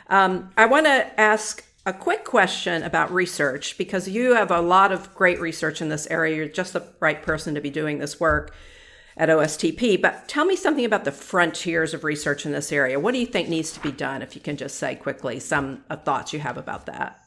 Um, 0.07 0.51
I 0.57 0.65
want 0.65 0.87
to 0.87 1.19
ask 1.19 1.65
a 1.85 1.93
quick 1.93 2.25
question 2.25 2.83
about 2.83 3.13
research 3.13 3.77
because 3.77 4.09
you 4.09 4.35
have 4.35 4.51
a 4.51 4.59
lot 4.59 4.91
of 4.91 5.13
great 5.15 5.39
research 5.39 5.81
in 5.81 5.87
this 5.87 6.05
area. 6.07 6.35
You're 6.35 6.47
just 6.47 6.73
the 6.73 6.85
right 6.99 7.23
person 7.23 7.55
to 7.55 7.61
be 7.61 7.69
doing 7.69 7.99
this 7.99 8.19
work 8.19 8.53
at 9.15 9.29
OSTP. 9.29 10.01
But 10.01 10.27
tell 10.27 10.43
me 10.43 10.57
something 10.57 10.83
about 10.83 11.05
the 11.05 11.11
frontiers 11.13 11.93
of 11.93 12.03
research 12.03 12.45
in 12.45 12.51
this 12.51 12.73
area. 12.73 12.99
What 12.99 13.13
do 13.13 13.19
you 13.19 13.25
think 13.25 13.47
needs 13.47 13.71
to 13.71 13.79
be 13.79 13.91
done? 13.91 14.21
If 14.21 14.35
you 14.35 14.41
can 14.41 14.57
just 14.57 14.75
say 14.77 14.95
quickly 14.95 15.39
some 15.39 15.85
uh, 15.89 15.95
thoughts 15.95 16.33
you 16.33 16.39
have 16.39 16.57
about 16.57 16.87
that. 16.87 17.24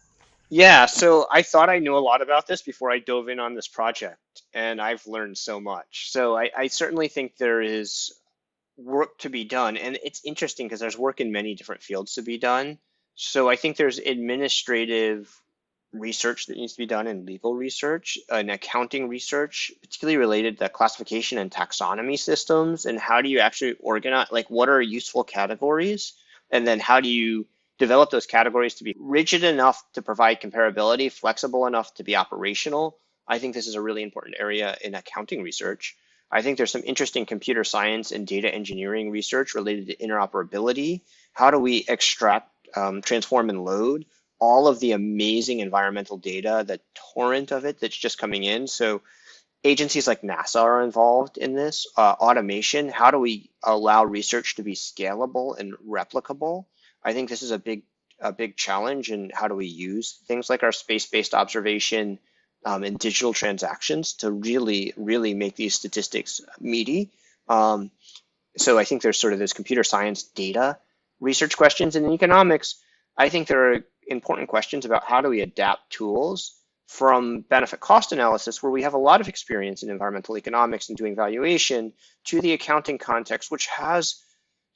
Yeah, 0.51 0.87
so 0.87 1.27
I 1.31 1.43
thought 1.43 1.69
I 1.69 1.79
knew 1.79 1.97
a 1.97 1.99
lot 1.99 2.23
about 2.23 2.47
this 2.47 2.63
before 2.63 2.91
I 2.91 3.01
dove 3.01 3.29
in 3.29 3.39
on 3.39 3.55
this 3.55 3.69
project, 3.69 4.43
and 4.55 4.81
I've 4.81 5.07
learned 5.07 5.37
so 5.37 5.61
much. 5.61 6.11
So 6.11 6.37
I, 6.37 6.51
I 6.57 6.67
certainly 6.69 7.09
think 7.09 7.37
there 7.37 7.61
is 7.61 8.15
work 8.79 9.19
to 9.19 9.29
be 9.29 9.45
done, 9.45 9.77
and 9.77 9.99
it's 10.03 10.23
interesting 10.25 10.67
because 10.67 10.81
there's 10.81 10.97
work 10.97 11.21
in 11.21 11.33
many 11.33 11.55
different 11.55 11.83
fields 11.83 12.15
to 12.15 12.23
be 12.23 12.39
done. 12.39 12.79
So 13.15 13.51
I 13.51 13.57
think 13.57 13.77
there's 13.77 13.99
administrative 13.99 15.31
research 15.93 16.47
that 16.47 16.57
needs 16.57 16.73
to 16.75 16.79
be 16.79 16.87
done 16.87 17.07
in 17.07 17.27
legal 17.27 17.55
research 17.55 18.19
and 18.31 18.51
accounting 18.51 19.09
research, 19.09 19.73
particularly 19.83 20.17
related 20.17 20.59
to 20.59 20.69
classification 20.69 21.39
and 21.39 21.51
taxonomy 21.51 22.19
systems. 22.19 22.87
And 22.87 22.99
how 22.99 23.21
do 23.21 23.29
you 23.29 23.41
actually 23.41 23.75
organize, 23.81 24.29
like, 24.31 24.49
what 24.51 24.69
are 24.69 24.81
useful 24.81 25.25
categories? 25.25 26.13
And 26.51 26.67
then 26.67 26.79
how 26.79 27.01
do 27.01 27.09
you 27.09 27.47
develop 27.79 28.11
those 28.11 28.27
categories 28.27 28.75
to 28.77 28.85
be 28.85 28.95
rigid 28.99 29.45
enough 29.45 29.83
to 29.95 30.03
provide 30.03 30.41
comparability, 30.41 31.11
flexible 31.11 31.67
enough 31.67 31.93
to 31.95 32.05
be 32.05 32.17
operational? 32.17 32.99
I 33.27 33.39
think 33.39 33.55
this 33.55 33.67
is 33.67 33.75
a 33.75 33.83
really 33.83 34.03
important 34.03 34.37
area 34.39 34.77
in 34.83 34.95
accounting 34.95 35.43
research. 35.43 35.97
I 36.31 36.43
think 36.43 36.57
there's 36.57 36.73
some 36.73 36.83
interesting 36.85 37.27
computer 37.27 37.65
science 37.65 38.13
and 38.13 38.27
data 38.27 38.53
engineering 38.53 39.11
research 39.11 39.55
related 39.55 39.87
to 39.87 39.97
interoperability. 39.97 41.03
How 41.33 41.51
do 41.51 41.59
we 41.59 41.85
extract, 41.89 42.51
um, 42.77 43.01
transform, 43.01 43.49
and 43.49 43.65
load 43.65 44.05
all 44.39 44.69
of 44.69 44.81
the 44.81 44.93
amazing 44.93 45.61
environmental 45.61 46.17
data, 46.17 46.65
the 46.67 46.81
torrent 47.15 47.51
of 47.51 47.65
it 47.65 47.81
that's 47.81 47.97
just 47.97 48.19
coming 48.19 48.45
in. 48.45 48.67
So 48.67 49.03
agencies 49.65 50.07
like 50.07 50.23
NASA 50.23 50.63
are 50.63 50.83
involved 50.83 51.39
in 51.39 51.55
this. 51.55 51.87
Uh, 51.97 52.15
automation, 52.21 52.89
how 52.89 53.11
do 53.11 53.19
we 53.19 53.51
allow 53.63 54.05
research 54.05 54.57
to 54.57 54.63
be 54.63 54.75
scalable 54.75 55.59
and 55.59 55.75
replicable? 55.87 56.67
I 57.09 57.15
think 57.15 57.31
this 57.31 57.43
is 57.43 57.53
a 57.53 57.59
big 57.59 57.85
a 58.21 58.33
big 58.33 58.57
challenge 58.57 59.11
in 59.11 59.31
how 59.33 59.49
do 59.49 59.55
we 59.55 59.67
use 59.67 60.21
things 60.27 60.51
like 60.51 60.63
our 60.63 60.73
space-based 60.73 61.35
observation 61.35 62.19
um, 62.67 62.83
and 62.83 62.99
digital 62.99 63.33
transactions 63.33 64.15
to 64.15 64.31
really, 64.31 64.93
really 64.97 65.35
make 65.35 65.55
these 65.55 65.75
statistics 65.75 66.41
meaty. 66.61 67.11
Um, 67.49 67.91
so 68.57 68.77
I 68.77 68.85
think 68.85 69.01
there's 69.01 69.21
sort 69.21 69.33
of 69.33 69.39
this 69.39 69.53
computer 69.53 69.85
science 69.85 70.25
data 70.25 70.79
research 71.21 71.57
questions 71.57 71.97
and 71.97 72.07
in 72.07 72.13
economics. 72.13 72.83
I 73.17 73.29
think 73.31 73.47
there 73.47 73.73
are 73.73 73.85
important 74.07 74.49
questions 74.49 74.85
about 74.85 75.05
how 75.05 75.21
do 75.21 75.29
we 75.29 75.41
adapt 75.41 75.91
tools 75.91 76.61
from 76.89 77.41
benefit 77.41 77.81
cost 77.81 78.13
analysis, 78.13 78.63
where 78.63 78.73
we 78.73 78.83
have 78.83 78.95
a 78.95 78.99
lot 78.99 79.21
of 79.21 79.29
experience 79.29 79.83
in 79.83 79.91
environmental 79.91 80.37
economics 80.37 80.89
and 80.89 80.99
doing 80.99 81.17
valuation, 81.17 81.93
to 82.25 82.41
the 82.41 82.53
accounting 82.53 82.99
context, 82.99 83.51
which 83.51 83.67
has 83.67 84.23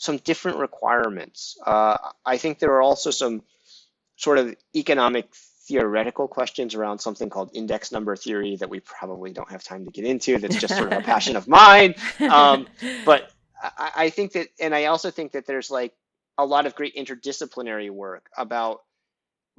some 0.02 0.16
different 0.16 0.58
requirements. 0.58 1.56
Uh, 1.64 1.96
I 2.26 2.36
think 2.36 2.58
there 2.58 2.72
are 2.72 2.82
also 2.82 3.12
some 3.12 3.44
sort 4.16 4.38
of 4.38 4.56
economic 4.74 5.32
theoretical 5.68 6.26
questions 6.26 6.74
around 6.74 6.98
something 6.98 7.30
called 7.30 7.50
index 7.54 7.92
number 7.92 8.16
theory 8.16 8.56
that 8.56 8.68
we 8.68 8.80
probably 8.80 9.32
don't 9.32 9.48
have 9.48 9.62
time 9.62 9.84
to 9.84 9.92
get 9.92 10.04
into. 10.04 10.38
That's 10.38 10.56
just 10.56 10.76
sort 10.76 10.92
of 10.92 10.98
a 10.98 11.02
passion 11.12 11.36
of 11.36 11.46
mine. 11.46 11.94
Um, 12.18 12.66
but 13.06 13.30
I, 13.62 13.92
I 13.96 14.10
think 14.10 14.32
that, 14.32 14.48
and 14.58 14.74
I 14.74 14.86
also 14.86 15.12
think 15.12 15.32
that 15.32 15.46
there's 15.46 15.70
like 15.70 15.92
a 16.36 16.44
lot 16.44 16.66
of 16.66 16.74
great 16.74 16.96
interdisciplinary 16.96 17.88
work 17.88 18.26
about 18.36 18.80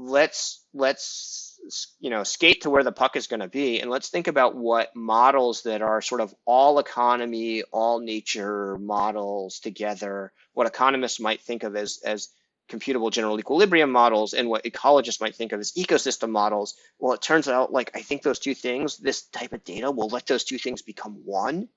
let's 0.05 0.63
let's 0.73 1.93
you 1.99 2.09
know 2.09 2.23
skate 2.23 2.61
to 2.61 2.69
where 2.69 2.83
the 2.83 2.91
puck 2.91 3.15
is 3.15 3.27
going 3.27 3.39
to 3.39 3.47
be 3.47 3.79
and 3.79 3.89
let's 3.89 4.09
think 4.09 4.27
about 4.27 4.55
what 4.55 4.93
models 4.95 5.63
that 5.63 5.81
are 5.81 6.01
sort 6.01 6.19
of 6.19 6.33
all 6.45 6.79
economy 6.79 7.63
all 7.71 7.99
nature 7.99 8.77
models 8.79 9.59
together 9.59 10.33
what 10.53 10.67
economists 10.67 11.19
might 11.19 11.41
think 11.41 11.63
of 11.63 11.75
as 11.75 11.99
as 12.03 12.29
computable 12.69 13.11
general 13.11 13.39
equilibrium 13.39 13.91
models 13.91 14.33
and 14.33 14.49
what 14.49 14.63
ecologists 14.63 15.21
might 15.21 15.35
think 15.35 15.51
of 15.51 15.59
as 15.59 15.73
ecosystem 15.73 16.29
models. 16.29 16.75
Well 16.97 17.13
it 17.13 17.21
turns 17.21 17.47
out 17.47 17.71
like 17.71 17.91
i 17.95 18.01
think 18.01 18.23
those 18.23 18.39
two 18.39 18.55
things 18.55 18.97
this 18.97 19.23
type 19.23 19.53
of 19.53 19.63
data 19.63 19.91
will 19.91 20.09
let 20.09 20.27
those 20.27 20.43
two 20.43 20.57
things 20.57 20.81
become 20.81 21.21
one 21.25 21.69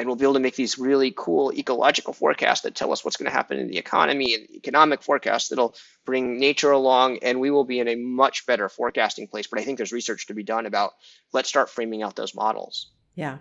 and 0.00 0.08
we'll 0.08 0.16
be 0.16 0.24
able 0.24 0.32
to 0.32 0.40
make 0.40 0.56
these 0.56 0.78
really 0.78 1.12
cool 1.14 1.52
ecological 1.52 2.14
forecasts 2.14 2.62
that 2.62 2.74
tell 2.74 2.90
us 2.90 3.04
what's 3.04 3.18
going 3.18 3.30
to 3.30 3.36
happen 3.36 3.58
in 3.58 3.68
the 3.68 3.76
economy 3.76 4.34
and 4.34 4.50
economic 4.50 5.02
forecasts 5.02 5.50
that'll 5.50 5.74
bring 6.06 6.40
nature 6.40 6.70
along 6.70 7.18
and 7.18 7.38
we 7.38 7.50
will 7.50 7.66
be 7.66 7.78
in 7.78 7.86
a 7.86 7.96
much 7.96 8.46
better 8.46 8.70
forecasting 8.70 9.28
place. 9.28 9.46
But 9.46 9.60
i 9.60 9.62
think 9.62 9.76
there's 9.76 9.92
research 9.92 10.26
to 10.28 10.34
be 10.34 10.42
done 10.42 10.64
about 10.64 10.92
let's 11.34 11.50
start 11.50 11.68
framing 11.68 12.02
out 12.02 12.16
those 12.16 12.34
models. 12.34 12.88
Yeah. 13.14 13.38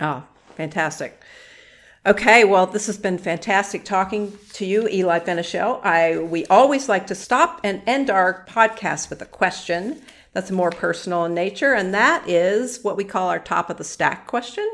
Oh 0.00 0.24
fantastic. 0.56 1.22
Okay 2.04 2.42
well 2.42 2.66
this 2.66 2.88
has 2.88 2.98
been 2.98 3.16
fantastic 3.16 3.84
talking 3.84 4.36
to 4.54 4.66
you 4.66 4.88
eli 4.88 5.20
Fenichel. 5.20 5.80
i 5.84 6.18
we 6.18 6.46
always 6.46 6.88
like 6.88 7.06
to 7.06 7.14
stop 7.14 7.60
and 7.62 7.80
end 7.86 8.10
our 8.10 8.44
podcast 8.48 9.08
with 9.08 9.22
a 9.22 9.26
question 9.26 10.02
that's 10.32 10.50
more 10.50 10.70
personal 10.70 11.24
in 11.26 11.34
nature 11.34 11.74
and 11.74 11.94
that 11.94 12.28
is 12.28 12.82
what 12.82 12.96
we 12.96 13.04
call 13.04 13.28
our 13.28 13.38
top 13.38 13.70
of 13.70 13.76
the 13.76 13.84
stack 13.84 14.26
question 14.26 14.68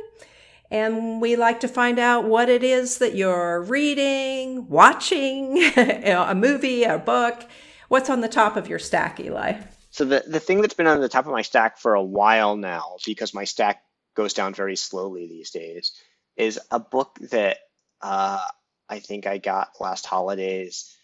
and 0.77 1.21
we 1.21 1.37
like 1.37 1.61
to 1.61 1.69
find 1.69 1.99
out 1.99 2.25
what 2.25 2.49
it 2.49 2.63
is 2.63 2.99
that 2.99 3.15
you're 3.15 3.63
reading, 3.63 4.69
watching, 4.69 5.59
a 5.77 6.35
movie, 6.35 6.85
a 6.85 6.99
book. 6.99 7.45
What's 7.89 8.11
on 8.11 8.21
the 8.21 8.29
top 8.29 8.57
of 8.57 8.69
your 8.69 8.79
stack, 8.79 9.19
Eli? 9.19 9.61
So 9.91 10.05
the, 10.05 10.23
the 10.27 10.41
thing 10.41 10.61
that's 10.61 10.75
been 10.75 10.87
on 10.87 11.01
the 11.01 11.09
top 11.09 11.27
of 11.27 11.33
my 11.33 11.43
stack 11.43 11.79
for 11.79 11.95
a 11.95 12.03
while 12.03 12.57
now, 12.57 12.97
because 13.07 13.33
my 13.33 13.45
stack 13.45 13.83
goes 14.15 14.35
down 14.35 14.53
very 14.53 14.77
slowly 14.77 15.27
these 15.27 15.51
days, 15.51 15.93
is 16.37 16.61
a 16.71 16.79
book 16.79 17.19
that 17.31 17.59
uh, 18.03 18.45
I 18.89 18.99
think 18.99 19.27
I 19.27 19.39
got 19.39 19.81
last 19.81 20.05
holidays. 20.05 20.95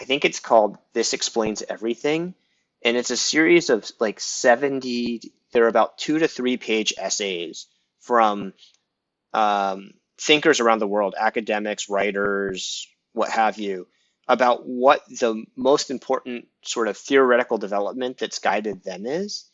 I 0.00 0.04
think 0.04 0.24
it's 0.24 0.40
called 0.40 0.78
This 0.94 1.12
Explains 1.12 1.62
Everything. 1.68 2.34
And 2.82 2.96
it's 2.96 3.10
a 3.10 3.16
series 3.16 3.68
of 3.68 3.90
like 4.00 4.20
70, 4.20 5.32
they're 5.52 5.68
about 5.68 5.98
two 5.98 6.18
to 6.20 6.28
three 6.28 6.56
page 6.56 6.94
essays 6.96 7.66
from 8.00 8.54
um, 9.32 9.92
thinkers 10.20 10.60
around 10.60 10.80
the 10.80 10.86
world, 10.86 11.14
academics, 11.18 11.88
writers, 11.88 12.86
what 13.12 13.30
have 13.30 13.58
you, 13.58 13.86
about 14.26 14.66
what 14.66 15.02
the 15.08 15.44
most 15.56 15.90
important 15.90 16.46
sort 16.62 16.88
of 16.88 16.96
theoretical 16.96 17.58
development 17.58 18.18
that's 18.18 18.38
guided 18.38 18.82
them 18.82 19.06
is. 19.06 19.44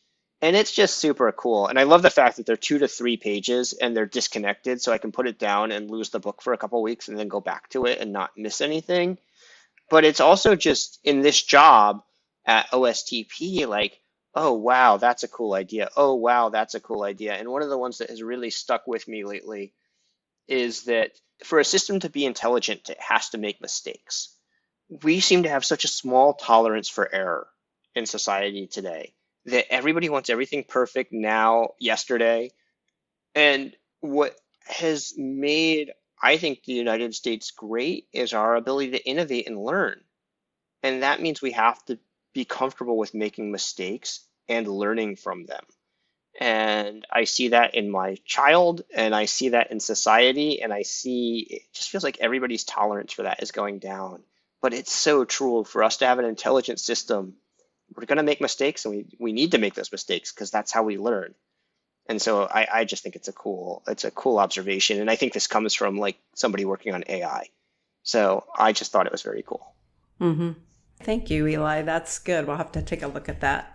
And 0.43 0.57
it's 0.57 0.73
just 0.73 0.99
super 0.99 1.31
cool. 1.33 1.69
And 1.69 1.79
I 1.79 1.85
love 1.85 2.03
the 2.03 2.11
fact 2.11 2.37
that 2.37 2.45
they're 2.45 2.57
two 2.57 2.79
to 2.79 2.89
three 2.89 3.17
pages 3.17 3.73
and 3.73 3.97
they're 3.97 4.05
disconnected. 4.05 4.83
So 4.83 4.93
I 4.93 4.99
can 4.99 5.13
put 5.13 5.27
it 5.27 5.39
down 5.39 5.73
and 5.73 5.91
lose 5.91 6.11
the 6.11 6.21
book 6.21 6.43
for 6.43 6.53
a 6.53 6.59
couple 6.59 6.83
weeks 6.83 7.09
and 7.09 7.19
then 7.19 7.29
go 7.29 7.41
back 7.41 7.71
to 7.71 7.87
it 7.87 7.99
and 8.01 8.13
not 8.13 8.37
miss 8.37 8.61
anything. 8.61 9.17
But 9.89 10.05
it's 10.05 10.21
also 10.21 10.55
just 10.55 10.99
in 11.05 11.21
this 11.21 11.43
job 11.43 12.03
at 12.45 12.71
OSTP, 12.73 13.67
like, 13.67 13.99
oh, 14.35 14.53
wow, 14.55 14.97
that's 14.97 15.23
a 15.23 15.29
cool 15.29 15.55
idea. 15.55 15.89
Oh, 15.97 16.15
wow, 16.15 16.49
that's 16.49 16.75
a 16.75 16.81
cool 16.81 17.03
idea. 17.05 17.35
And 17.35 17.49
one 17.49 17.63
of 17.63 17.69
the 17.69 17.79
ones 17.79 17.99
that 17.99 18.11
has 18.11 18.23
really 18.23 18.51
stuck 18.51 18.87
with 18.87 19.07
me 19.07 19.25
lately 19.25 19.73
is 20.49 20.85
that 20.85 21.13
for 21.45 21.59
a 21.59 21.65
system 21.65 22.01
to 22.01 22.11
be 22.11 22.25
intelligent, 22.25 22.91
it 22.91 23.01
has 23.01 23.31
to 23.31 23.39
make 23.39 23.61
mistakes. 23.61 24.35
We 25.03 25.21
seem 25.21 25.45
to 25.45 25.49
have 25.49 25.65
such 25.65 25.85
a 25.85 25.89
small 25.89 26.35
tolerance 26.35 26.89
for 26.89 27.13
error 27.13 27.49
in 27.95 28.07
society 28.07 28.67
today 28.67 29.15
that 29.47 29.73
everybody 29.73 30.09
wants 30.09 30.31
everything 30.31 30.65
perfect 30.65 31.13
now, 31.13 31.71
yesterday. 31.79 32.51
And 33.35 33.77
what 34.01 34.37
has 34.67 35.15
made, 35.17 35.93
I 36.23 36.39
think, 36.39 36.65
the 36.65 36.73
United 36.73 37.15
States 37.15 37.51
great 37.51 38.09
is 38.13 38.33
our 38.33 38.57
ability 38.57 38.93
to 38.93 39.07
innovate 39.07 39.47
and 39.47 39.63
learn. 39.63 40.01
And 40.83 41.03
that 41.03 41.21
means 41.21 41.41
we 41.41 41.53
have 41.53 41.83
to 41.87 41.99
be 42.35 42.45
comfortable 42.45 42.99
with 42.99 43.15
making 43.15 43.51
mistakes 43.51 44.21
and 44.49 44.69
learning 44.69 45.17
from 45.17 45.47
them. 45.47 45.65
And 46.41 47.07
I 47.11 47.25
see 47.25 47.49
that 47.49 47.75
in 47.75 47.91
my 47.91 48.17
child 48.25 48.83
and 48.95 49.15
I 49.15 49.27
see 49.27 49.51
that 49.51 49.71
in 49.71 49.79
society. 49.79 50.61
And 50.63 50.73
I 50.73 50.83
see 50.83 51.47
it 51.49 51.63
just 51.73 51.91
feels 51.91 52.05
like 52.05 52.19
everybody's 52.21 52.65
tolerance 52.65 53.13
for 53.13 53.23
that 53.23 53.43
is 53.43 53.53
going 53.53 53.79
down. 53.79 54.23
But 54.61 54.75
it's 54.75 54.93
so 54.93 55.25
true 55.25 55.65
for 55.65 55.85
us 55.85 55.99
to 55.99 56.07
have 56.07 56.19
an 56.19 56.25
intelligent 56.25 56.81
system. 56.81 57.35
We're 57.95 58.07
going 58.07 58.17
to 58.17 58.25
make 58.25 58.41
mistakes 58.41 58.85
and 58.85 58.95
we, 58.95 59.07
we 59.19 59.33
need 59.33 59.53
to 59.53 59.59
make 59.59 59.75
those 59.75 59.93
mistakes 59.93 60.33
because 60.33 60.51
that's 60.51 60.73
how 60.73 60.83
we 60.83 60.99
learn. 60.99 61.35
And 62.07 62.21
so 62.21 62.43
I, 62.43 62.67
I 62.73 62.85
just 62.85 63.03
think 63.03 63.17
it's 63.17 63.29
a 63.29 63.33
cool 63.33 63.83
it's 63.87 64.05
a 64.05 64.11
cool 64.11 64.39
observation. 64.39 65.01
And 65.01 65.11
I 65.11 65.17
think 65.17 65.33
this 65.33 65.47
comes 65.47 65.75
from 65.75 65.99
like 65.99 66.19
somebody 66.35 66.65
working 66.65 66.95
on 66.95 67.05
AI. 67.09 67.49
So 68.03 68.45
I 68.59 68.73
just 68.73 68.91
thought 68.91 69.07
it 69.07 69.13
was 69.13 69.23
very 69.23 69.45
cool. 69.47 69.73
Mm-hmm. 70.21 70.53
Thank 71.01 71.31
you, 71.31 71.47
Eli. 71.47 71.83
That's 71.83 72.19
good. 72.19 72.47
We'll 72.47 72.57
have 72.57 72.73
to 72.73 72.83
take 72.83 73.03
a 73.03 73.09
look 73.09 73.29
at 73.29 73.41
that. 73.41 73.75